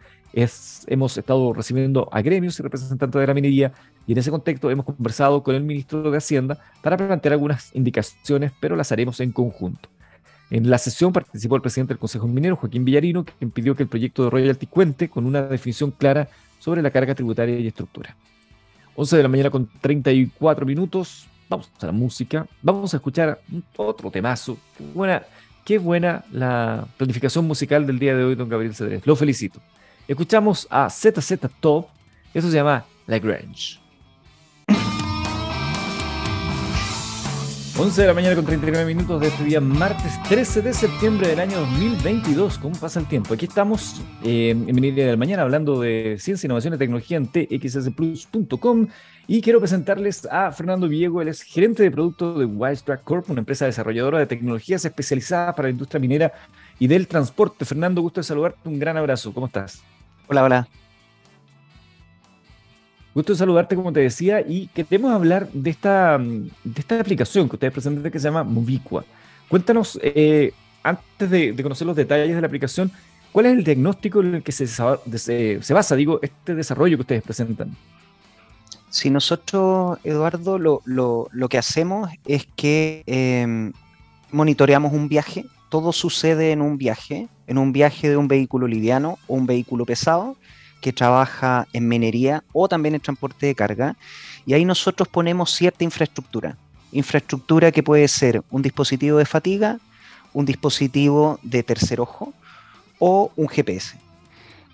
[0.87, 3.73] Hemos estado recibiendo a gremios y representantes de la minería
[4.07, 8.53] y en ese contexto hemos conversado con el ministro de Hacienda para plantear algunas indicaciones,
[8.61, 9.89] pero las haremos en conjunto.
[10.51, 13.89] En la sesión participó el presidente del Consejo Minero, Joaquín Villarino, quien pidió que el
[13.89, 16.29] proyecto de royalty cuente con una definición clara
[16.61, 18.17] sobre la carga tributaria y estructura.
[18.95, 21.27] 11 de la mañana con 34 minutos.
[21.49, 22.47] Vamos a la música.
[22.63, 23.41] Vamos a escuchar
[23.77, 24.57] otro temazo.
[24.79, 25.23] Qué buena,
[25.65, 29.05] qué buena la planificación musical del día de hoy, don Gabriel Cedrés.
[29.05, 29.61] Lo felicito.
[30.07, 31.89] Escuchamos a ZZ Top.
[32.33, 33.86] Eso se llama La Grange.
[37.79, 41.41] 11 de la mañana con 39 minutos de este día, martes 13 de septiembre del
[41.41, 42.57] año 2022.
[42.57, 43.35] ¿Cómo pasa el tiempo?
[43.35, 48.89] Aquí estamos eh, en Minería del Mañana hablando de ciencia, innovación y tecnología en txsplus.com
[49.27, 53.41] y quiero presentarles a Fernando Villego, él es gerente de producto de Wisetrack Corp, una
[53.41, 56.33] empresa desarrolladora de tecnologías especializadas para la industria minera
[56.79, 57.67] y del transporte.
[57.67, 59.35] Fernando, gusto de saludarte, un gran abrazo.
[59.35, 59.83] ¿Cómo estás?
[60.29, 60.69] Hola, hola.
[63.17, 66.51] Gusto saludarte, como te decía, y queremos hablar de esta, de
[66.81, 69.07] esta aplicación que ustedes presentan que se llama Movicua.
[69.49, 70.53] Cuéntanos, eh,
[70.83, 72.93] antes de, conocer los detalles de la aplicación,
[73.33, 77.23] ¿cuál es el diagnóstico en el que se, se, basa, digo, este desarrollo que ustedes
[77.23, 77.75] presentan?
[78.91, 83.73] Si nosotros, Eduardo, lo, que hacemos es que em,
[84.31, 89.17] monitoreamos un viaje, todo sucede en un viaje, en un viaje de un vehículo liviano
[89.27, 90.37] o un vehículo pesado,
[90.81, 93.97] que trabaja en minería o también en transporte de carga.
[94.45, 96.57] Y ahí nosotros ponemos cierta infraestructura.
[96.93, 99.79] Infraestructura que puede ser un dispositivo de fatiga,
[100.33, 102.33] un dispositivo de tercer ojo
[102.99, 103.97] o un GPS.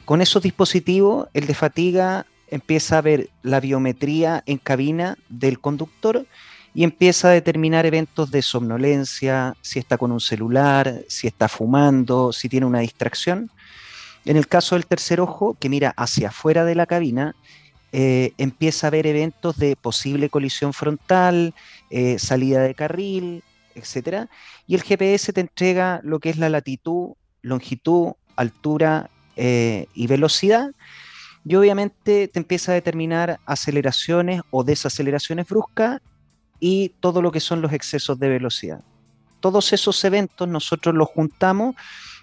[0.05, 6.27] Con esos dispositivos, el de fatiga empieza a ver la biometría en cabina del conductor
[6.75, 12.33] y empieza a determinar eventos de somnolencia, si está con un celular, si está fumando,
[12.33, 13.51] si tiene una distracción.
[14.25, 17.35] En el caso del tercer ojo, que mira hacia afuera de la cabina,
[17.93, 21.55] eh, empieza a ver eventos de posible colisión frontal,
[21.91, 24.29] eh, salida de carril, etc.
[24.67, 30.71] Y el GPS te entrega lo que es la latitud, longitud, altura eh, y velocidad.
[31.45, 36.01] Y obviamente te empieza a determinar aceleraciones o desaceleraciones bruscas
[36.61, 38.83] y todo lo que son los excesos de velocidad.
[39.41, 41.75] todos esos eventos nosotros los juntamos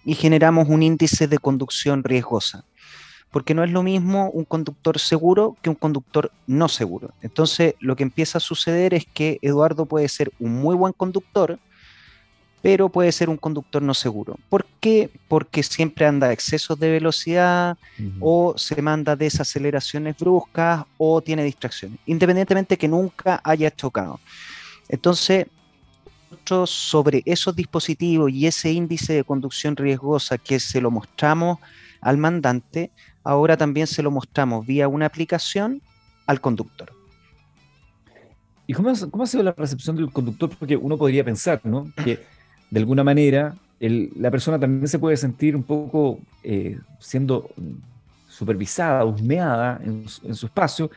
[0.06, 2.66] y generamos un índice de conducción riesgosa.
[3.32, 7.14] Porque no es lo mismo un conductor seguro que un conductor no seguro.
[7.22, 11.60] Entonces, lo que empieza a suceder es que Eduardo puede ser un muy buen conductor,
[12.62, 14.38] pero puede ser un conductor no seguro.
[14.50, 15.10] ¿Por qué?
[15.28, 17.78] Porque siempre anda a excesos de velocidad
[18.20, 24.20] o se manda desaceleraciones bruscas o tiene distracciones, independientemente que nunca haya chocado.
[24.90, 25.46] Entonces,
[26.65, 31.60] sobre esos dispositivos y ese índice de conducción riesgosa que se lo mostramos
[32.02, 32.92] al mandante,
[33.24, 35.82] ahora también se lo mostramos vía una aplicación
[36.26, 36.92] al conductor.
[38.68, 40.52] ¿Y cómo, ha sido la recepción del conductor?
[40.58, 41.92] Porque uno podría pensar, ¿no?
[42.04, 42.20] Que
[42.70, 47.50] de alguna manera la persona también se puede sentir un poco eh, siendo
[48.28, 50.92] supervisada, husmeada en, su espacio,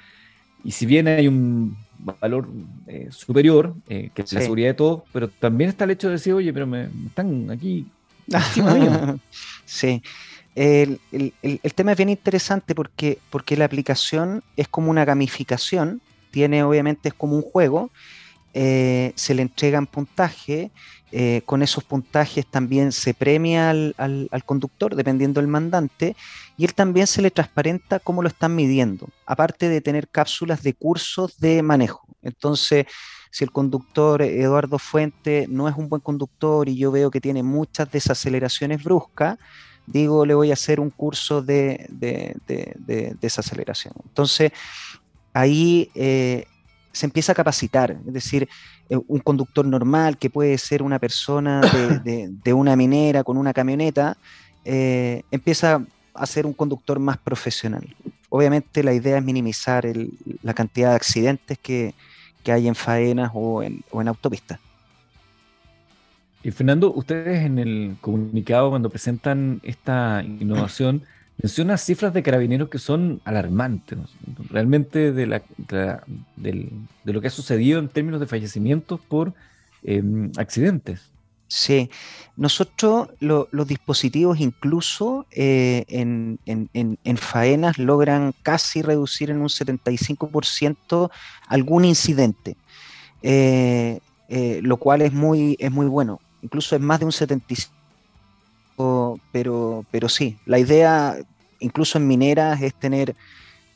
[0.65, 2.49] y si bien hay un valor
[2.87, 6.15] eh, superior, eh, que es la seguridad de todos, pero también está el hecho de
[6.15, 7.87] decir, oye, pero me, están aquí
[9.65, 10.03] Sí,
[10.55, 11.01] el,
[11.75, 17.15] tema es bien interesante porque, porque la aplicación es como una gamificación, tiene obviamente es
[17.15, 17.91] como un juego,
[18.55, 20.71] se le entregan puntaje
[21.15, 26.17] eh, con esos puntajes también se premia al, conductor, dependiendo del mandante,
[26.57, 30.73] y él también se le transparenta cómo lo están midiendo, aparte de tener cápsulas de
[30.73, 32.07] cursos de manejo.
[32.23, 32.87] Entonces,
[33.31, 37.43] si el conductor Eduardo Fuente no es un buen conductor y yo veo que tiene
[37.43, 39.39] muchas desaceleraciones bruscas,
[39.87, 41.91] digo, le voy a hacer un curso de,
[43.21, 43.93] desaceleración.
[44.07, 44.51] Entonces,
[45.35, 46.47] ahí eh,
[46.93, 48.49] se empieza a capacitar, es decir,
[48.89, 51.61] eh, un conductor normal que puede ser una persona
[52.05, 54.17] de, una minera con una camioneta,
[54.65, 57.87] eh, empieza a ser un conductor más profesional.
[58.29, 59.85] Obviamente la idea es minimizar
[60.43, 61.95] la cantidad de accidentes que,
[62.45, 64.59] hay en faenas o en, o en autopistas.
[66.43, 71.05] Y Fernando, ustedes en el comunicado cuando presentan esta innovación
[71.39, 73.99] menciona cifras de carabineros que son alarmantes,
[74.51, 75.27] realmente de,
[77.05, 79.35] lo que ha sucedido en términos de fallecimientos por
[79.83, 81.13] em, accidentes.
[81.55, 81.91] Sí,
[82.35, 86.39] nosotros los dispositivos incluso eh, en,
[87.19, 91.11] faenas logran casi reducir en un 75%
[91.49, 92.57] algún incidente,
[93.21, 97.69] eh, eh, lo cual es muy, es muy bueno, incluso es más de un 75%
[98.77, 101.17] pero, pero sí, la idea,
[101.61, 103.15] incluso en mineras, es tener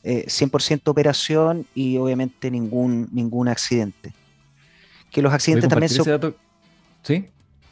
[0.03, 4.13] 100% eh, operación y obviamente ningún, ningún accidente.
[5.11, 5.91] Que los accidentes también
[7.03, 7.27] ¿Sí?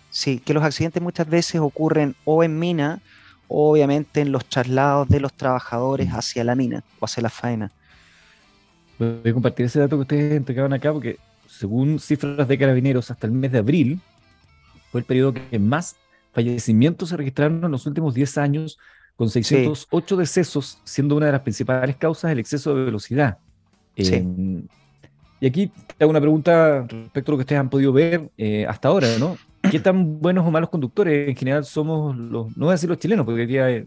[0.10, 3.02] Sí, que los accidentes muchas veces ocurren o en mina
[3.48, 6.16] o obviamente en los traslados de los trabajadores mm.
[6.16, 7.72] hacia la mina o hacia la faena.
[8.98, 13.28] Voy a compartir ese dato que ustedes entregaban acá porque según cifras de carabineros hasta
[13.28, 14.00] el mes de abril
[14.92, 15.98] fue el periodo que más
[16.36, 18.78] fallecimientos se registraron en los últimos 10 años,
[19.16, 23.38] con 608 decesos, siendo una de las principales causas el exceso de velocidad.
[23.96, 24.68] Em,
[25.40, 28.66] y aquí te hago una pregunta respecto a lo que ustedes han podido ver eh,
[28.68, 29.38] hasta ahora, ¿no?
[29.72, 33.00] ¿Qué tan buenos o malos conductores en general somos los, no voy a decir los
[33.00, 33.86] chilenos, porque hoy día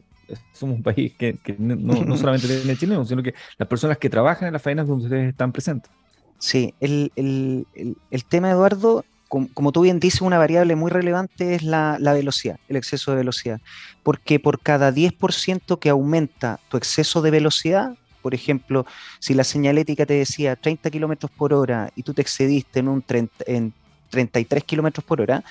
[0.52, 4.54] somos un país que, no, solamente tiene chilenos, sino que las personas que trabajan en
[4.54, 5.92] las faenas donde ustedes están presentes?
[6.38, 7.66] Sí, el, el,
[8.10, 12.76] el tema, Eduardo, como, tú bien dices, una variable muy relevante es la, velocidad, el
[12.76, 13.60] exceso de velocidad.
[14.02, 18.86] Porque por cada 10% que aumenta tu exceso de velocidad, por ejemplo,
[19.18, 23.02] si la señalética te decía 30 kilómetros por hora y tú te excediste en, un
[23.02, 23.72] 30, en
[24.10, 25.44] 33 kilómetros por hora,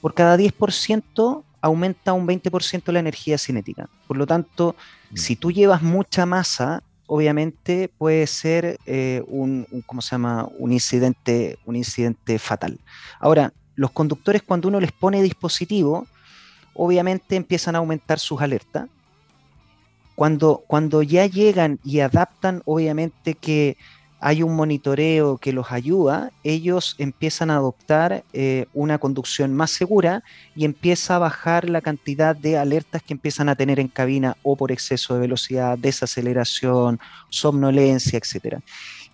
[0.00, 3.88] por cada 10% aumenta un 20% la energía cinética.
[4.08, 4.74] Por lo tanto,
[5.10, 5.16] mm.
[5.16, 6.82] si tú llevas mucha masa,
[7.14, 10.48] obviamente puede ser eh, un, ¿cómo se llama?
[10.58, 12.80] un incidente, un incidente fatal.
[13.20, 16.06] Ahora, los conductores cuando uno les pone dispositivo,
[16.72, 18.88] obviamente empiezan a aumentar sus alertas.
[20.14, 23.76] Cuando, cuando ya llegan y adaptan, obviamente que
[24.24, 30.22] hay un monitoreo que los ayuda, ellos empiezan a adoptar eh, una conducción más segura
[30.54, 34.54] y empieza a bajar la cantidad de alertas que empiezan a tener en cabina o
[34.54, 38.60] por exceso de velocidad, desaceleración, somnolencia, etc.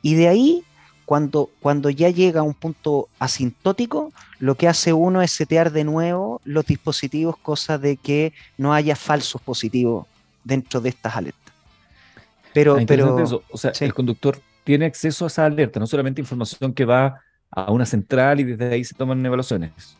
[0.02, 0.62] Y de ahí,
[1.06, 5.84] cuando, cuando ya llega a un punto asintótico, lo que hace uno es setear de
[5.84, 10.06] nuevo los dispositivos, cosa de que no haya falsos positivos
[10.44, 11.54] dentro de estas alertas.
[12.52, 14.38] Pero, ah, pero O sea, el conductor
[14.68, 18.74] tiene acceso a esa alerta, no solamente información que va a una central y desde
[18.74, 19.96] ahí se toman evaluaciones.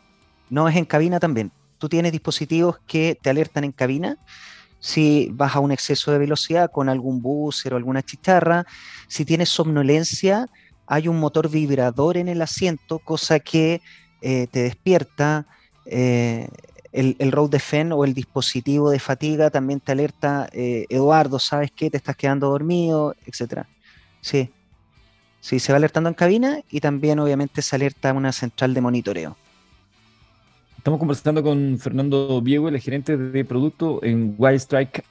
[0.47, 1.51] No, es en cabina también.
[1.79, 4.17] Tú tienes dispositivos que te alertan en cabina
[4.79, 8.63] si vas a un exceso de velocidad con algún búcer o alguna chicharra.
[9.07, 10.45] Si tienes somnolencia,
[10.85, 13.81] hay un motor vibrador en el asiento, cosa que
[14.21, 15.47] te despierta.
[15.83, 21.89] el, el road defend o el dispositivo de fatiga también te alerta, Eduardo, ¿sabes qué?
[21.89, 23.67] Te estás quedando dormido, etcétera.
[24.21, 24.51] Sí,
[25.41, 29.37] Sí, se va alertando en cabina y también obviamente se alerta una central de monitoreo.
[30.77, 35.03] Estamos conversando con Fernando Viego, el gerente de producto en Wisetrack,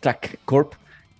[0.00, 0.72] Track Corp,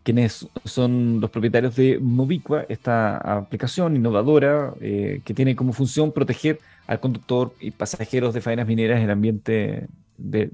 [0.03, 6.59] quienes son los propietarios de Movicua, esta aplicación innovadora eh, que tiene como función proteger
[6.87, 9.89] al conductor y pasajeros de faenas mineras en el ambiente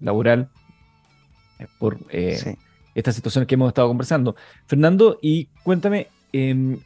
[0.00, 0.48] laboral
[1.58, 2.56] eh, por eh,
[2.94, 4.36] estas situaciones que hemos estado conversando.
[4.66, 6.78] Fernando, y cuéntame, em,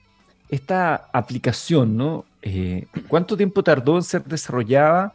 [0.52, 2.26] esta aplicación, ¿no?
[2.42, 5.14] Eh, ¿Cuánto tiempo tardó en ser desarrollada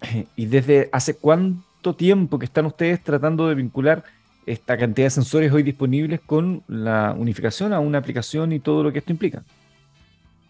[0.36, 4.02] y desde hace cuánto tiempo que están ustedes tratando de vincular
[4.44, 8.92] esta cantidad de sensores hoy disponibles con la unificación a una aplicación y todo lo
[8.92, 9.44] que esto implica?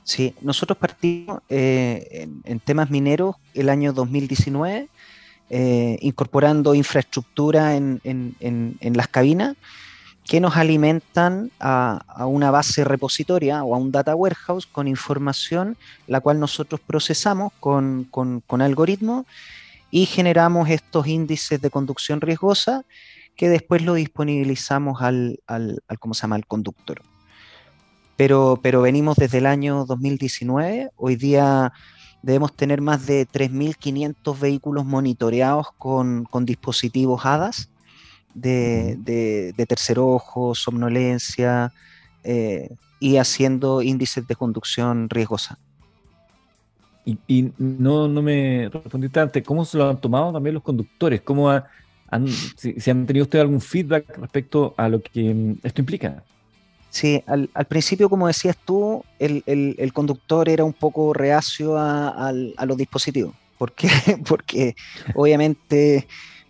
[0.02, 4.88] Sí, nosotros partimos eh, en, temas mineros el año 2019,
[5.50, 9.56] eh, incorporando infraestructura en, en las cabinas
[10.32, 15.76] que nos alimentan a, una base repositoria o a un data warehouse con información
[16.06, 19.26] la cual nosotros procesamos con, con, algoritmos
[19.90, 22.86] y generamos estos índices de conducción riesgosa
[23.36, 26.36] que después lo disponibilizamos al, al, ¿cómo se llama?
[26.36, 27.02] al conductor.
[28.16, 31.74] Pero, pero venimos desde el año 2019, hoy día
[32.22, 37.68] debemos tener más de 3.500 vehículos monitoreados con, con dispositivos HADAS
[38.34, 41.72] de, tercer ojo, somnolencia
[42.24, 42.68] eh,
[43.00, 45.58] y haciendo índices de conducción riesgosa.
[47.04, 51.20] Y, no, no me respondiste antes, ¿cómo se lo han tomado también los conductores?
[51.22, 56.22] ¿Cómo han, si, han tenido ustedes algún feedback respecto a lo que mm, esto implica?
[56.90, 62.76] Sí, al, principio, como decías tú, el, conductor era un poco reacio a, a los
[62.76, 63.34] dispositivos.
[63.58, 63.88] ¿Por qué?
[64.28, 64.76] Porque
[65.14, 66.06] obviamente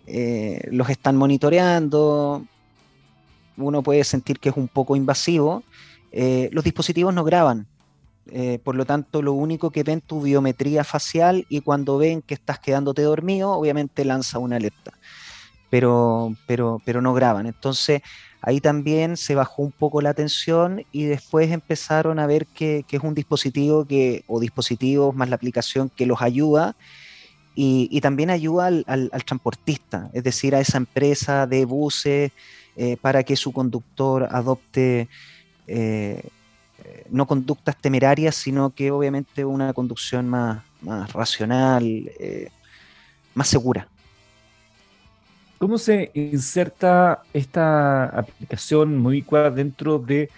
[0.07, 2.45] eh, los están monitoreando,
[3.57, 5.63] uno puede sentir que es un poco invasivo.
[6.11, 7.67] Eh, los dispositivos no graban,
[8.27, 12.35] eh, por lo tanto lo único que ven tu biometría facial y cuando ven que
[12.35, 14.93] estás quedándote dormido, obviamente lanza una alerta,
[15.71, 17.47] pero, pero, pero no graban.
[17.47, 18.03] Entonces
[18.43, 22.97] ahí también se bajó un poco la tensión y después empezaron a ver que, que
[22.97, 26.77] es un dispositivo que, o dispositivos más la aplicación que los ayuda
[27.55, 32.33] y, también ayuda al, transportista, es decir, a esa empresa de buses
[32.77, 35.09] eh, para que su conductor adopte
[35.67, 36.23] eh,
[37.11, 40.63] no conductas temerarias, sino que obviamente una conducción más,
[41.13, 41.85] racional,
[42.19, 42.49] eh,
[43.35, 43.89] más segura.
[45.59, 50.29] ¿Cómo se inserta esta aplicación Movicua dentro de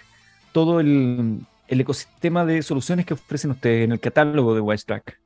[0.51, 5.24] todo el, el, ecosistema de soluciones que ofrecen ustedes en el catálogo de WiseTrack?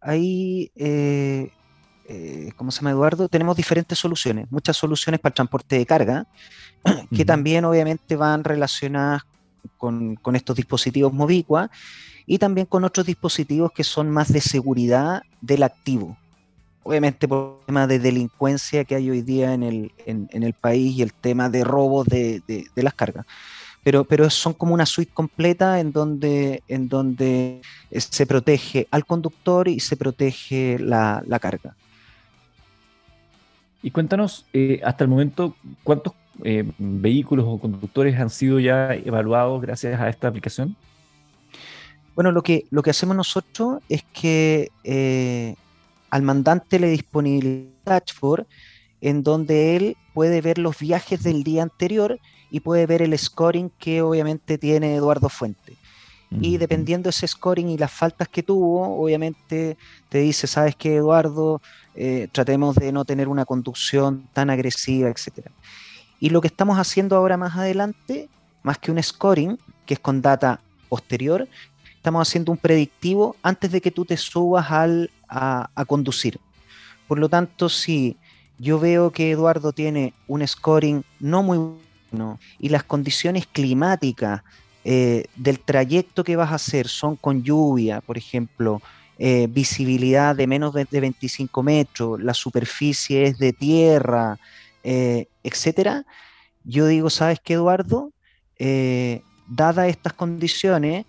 [0.00, 1.50] Ahí, eh,
[2.08, 3.28] eh, ¿cómo se llama Eduardo?
[3.28, 6.26] Tenemos diferentes soluciones, muchas soluciones para el transporte de carga,
[7.14, 9.22] que también obviamente van relacionadas
[9.78, 11.70] con, estos dispositivos Movicua
[12.26, 16.16] y también con otros dispositivos que son más de seguridad del activo.
[16.82, 20.96] Obviamente por el tema de delincuencia que hay hoy día en el, en, el país
[20.96, 22.42] y el tema de robos de
[22.76, 23.26] las cargas
[24.08, 27.60] pero, son como una suite completa en donde, en donde
[27.90, 31.76] eh, se protege al conductor y se protege la, carga.
[33.82, 39.62] Y cuéntanos, eh, hasta el momento, ¿cuántos eh, vehículos o conductores han sido ya evaluados
[39.62, 40.74] gracias a esta aplicación?
[42.16, 44.70] Bueno, lo que, lo que hacemos nosotros es que
[46.10, 48.46] al mandante le disponibilizamos dashboard
[49.00, 52.18] en donde él puede ver los viajes del día anterior
[52.50, 55.76] y puede ver el scoring que obviamente tiene Eduardo Fuente.
[56.30, 59.76] Y dependiendo de ese scoring y las faltas que tuvo, obviamente
[60.08, 61.62] te dice, sabes que Eduardo,
[61.94, 65.46] eh, tratemos de no tener una conducción tan agresiva, etc.
[66.18, 68.28] Y lo que estamos haciendo ahora más adelante,
[68.64, 71.48] más que un scoring, que es con data posterior,
[71.94, 76.40] estamos haciendo un predictivo antes de que tú te subas al, a, a conducir.
[77.06, 78.16] Por lo tanto, si
[78.58, 81.58] yo veo que Eduardo tiene un scoring no muy
[82.58, 84.42] y las condiciones climáticas
[84.84, 88.80] eh, del trayecto que vas a hacer son con lluvia, por ejemplo,
[89.18, 94.38] eh, visibilidad de menos de, 25 metros, la superficie es de tierra,
[94.84, 96.04] eh, etcétera,
[96.64, 98.12] yo digo, ¿sabes qué, Eduardo?
[99.48, 101.04] dadas estas condiciones,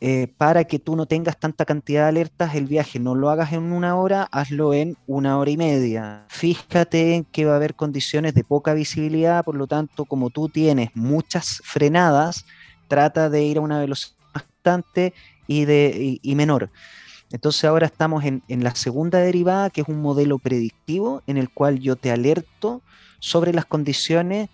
[0.00, 3.54] eh, para que tú no tengas tanta cantidad de alertas, el viaje no lo hagas
[3.54, 6.26] en una hora, hazlo en una hora y media.
[6.28, 10.50] Fíjate en que va a haber condiciones de poca visibilidad, por lo tanto, como tú
[10.50, 12.44] tienes muchas frenadas,
[12.88, 15.14] trata de ir a una velocidad bastante
[15.46, 16.70] y, de, y, menor.
[17.32, 21.80] Entonces ahora estamos en, la segunda derivada, que es un modelo predictivo en el cual
[21.80, 22.82] yo te alerto
[23.18, 24.50] sobre las condiciones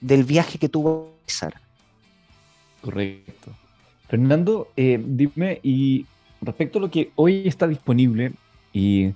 [0.00, 1.62] del viaje que tú vas a realizar.
[2.82, 3.61] Correcto.
[4.12, 6.04] Fernando, eh, dime, y
[6.42, 8.34] respecto a lo que hoy está disponible
[8.70, 9.14] y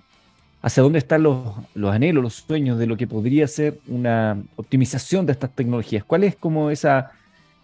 [0.62, 5.26] hacia dónde están los, los, anhelos, los sueños de lo que podría ser una optimización
[5.26, 7.10] de estas tecnologías, ¿cuál es como esa,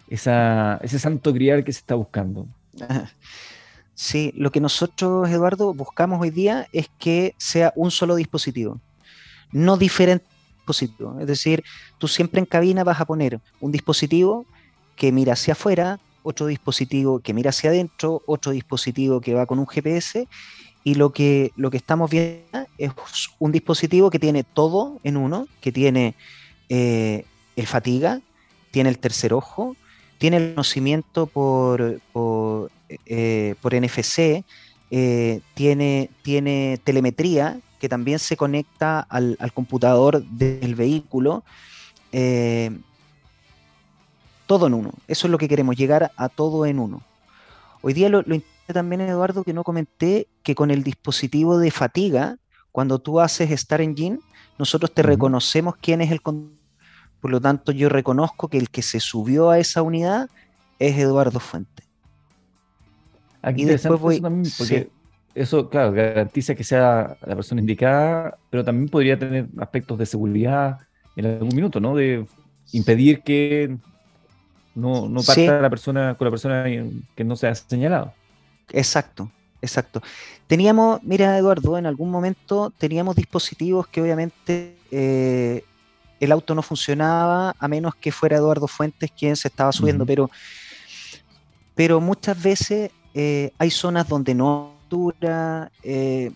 [0.07, 2.45] esa ese santo grial que se está buscando?
[3.95, 8.79] Sí, lo que nosotros, Eduardo, buscamos hoy día es que sea un solo dispositivo,
[9.51, 10.27] no diferentes
[10.57, 11.19] dispositivos.
[11.19, 11.63] Es decir,
[11.97, 14.45] tú siempre en cabina vas a poner un dispositivo
[14.95, 19.59] que mira hacia afuera, otro dispositivo que mira hacia adentro, otro dispositivo que va con
[19.59, 20.27] un GPS
[20.83, 22.91] y lo que, lo que estamos viendo es
[23.39, 26.15] un dispositivo que tiene todo en uno, que tiene
[26.69, 28.21] eh, el fatiga,
[28.71, 29.75] tiene el tercer ojo,
[30.17, 32.71] tiene el conocimiento por, por,
[33.05, 34.43] eh, NFC,
[34.91, 41.43] eh, tiene, tiene telemetría que también se conecta al, computador del vehículo.
[44.45, 44.91] Todo en uno.
[45.07, 47.01] Eso es lo que queremos, llegar a todo en uno.
[47.81, 48.41] Hoy día lo, lo
[48.71, 52.37] también, Eduardo, que no comenté, que con el dispositivo de fatiga,
[52.71, 54.19] cuando tú haces Star Engine,
[54.57, 58.99] nosotros te reconocemos quién es el por lo tanto, yo reconozco que el que se
[58.99, 60.29] subió a esa unidad
[60.77, 61.83] es Eduardo Fuente.
[63.41, 64.15] Aquí y después voy.
[64.15, 64.89] Eso también, porque
[65.33, 70.79] eso, claro, garantiza que sea la persona indicada, pero también podría tener aspectos de seguridad
[71.15, 71.95] en algún minuto, ¿no?
[71.95, 72.25] De
[72.73, 73.77] impedir que
[74.75, 76.65] no, no parta la persona con la persona
[77.15, 78.13] que no se ha señalado.
[78.71, 79.29] Exacto,
[79.61, 80.01] exacto.
[80.47, 85.63] Teníamos, mira Eduardo, en algún momento teníamos dispositivos que obviamente eh,
[86.19, 90.29] el auto no funcionaba a menos que fuera Eduardo Fuentes quien se estaba subiendo, pero,
[91.75, 96.31] pero muchas veces eh, hay zonas donde no dura, eh,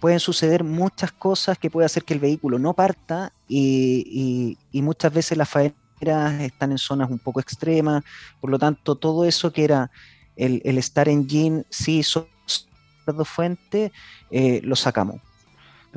[0.00, 5.36] pueden suceder muchas cosas que puede hacer que el vehículo no parta y, muchas veces
[5.36, 8.02] las faenas están en zonas un poco extremas,
[8.40, 9.90] por lo tanto todo eso que era
[10.36, 12.02] el, el Star Engine, sí,
[13.04, 13.92] Eduardo Fuentes,
[14.30, 15.20] eh, lo sacamos.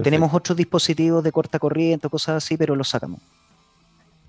[0.01, 3.20] Tenemos otros dispositivos de corta corriente, cosas así, pero los sacamos.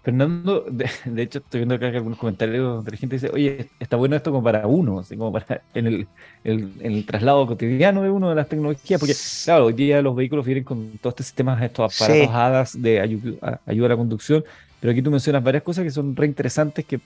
[0.03, 4.15] Fernando, de, hecho, estoy viendo acá algunos comentarios de la gente dice, oye, está bueno
[4.15, 6.07] esto como para uno, así como para en
[6.45, 9.15] el, traslado cotidiano de uno de las tecnologías, porque
[9.45, 13.87] claro, hoy día los vehículos vienen con todos estos sistemas, estos aparatos HADAS de ayuda
[13.87, 14.45] a la conducción,
[14.85, 17.01] pero aquí tú mencionas varias cosas que son re interesantes que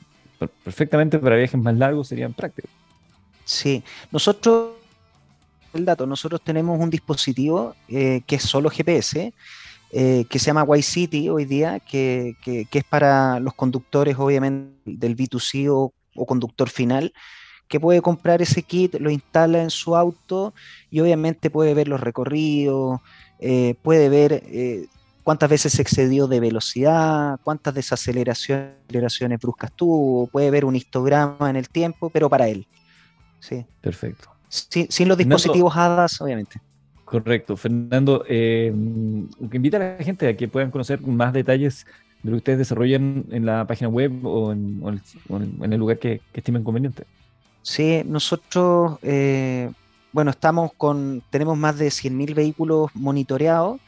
[0.64, 2.72] perfectamente para viajes más largos serían prácticos.
[3.44, 4.70] Sí, nosotros
[5.74, 6.04] el dato.
[6.04, 9.32] Nosotros tenemos un dispositivo eh, que es solo GPS,
[9.92, 15.68] eh, que se llama Y-City hoy día, que, es para los conductores, obviamente, del B2C
[15.70, 15.92] o,
[16.26, 17.12] conductor final,
[17.68, 20.52] que puede comprar ese kit, lo instala en su auto
[20.90, 22.98] y obviamente puede ver los recorridos,
[23.38, 24.42] eh, puede ver
[25.28, 31.50] cuántas veces se excedió de velocidad, cuántas desaceleraciones aceleraciones bruscas tuvo, puede ver un histograma
[31.50, 32.66] en el tiempo, pero para él.
[33.38, 33.66] Sí.
[33.82, 34.30] Perfecto.
[34.48, 36.62] Sin, los dispositivos HADAS, obviamente.
[37.04, 37.58] Correcto.
[37.58, 41.84] Fernando, eh, invita a la gente a que puedan conocer más detalles
[42.22, 44.82] de lo que ustedes desarrollan en la página web o en,
[45.60, 47.04] el lugar que, estimen conveniente.
[47.60, 49.70] Sí, nosotros, eh,
[50.10, 53.78] bueno, estamos con, tenemos más de 100.000 vehículos monitoreados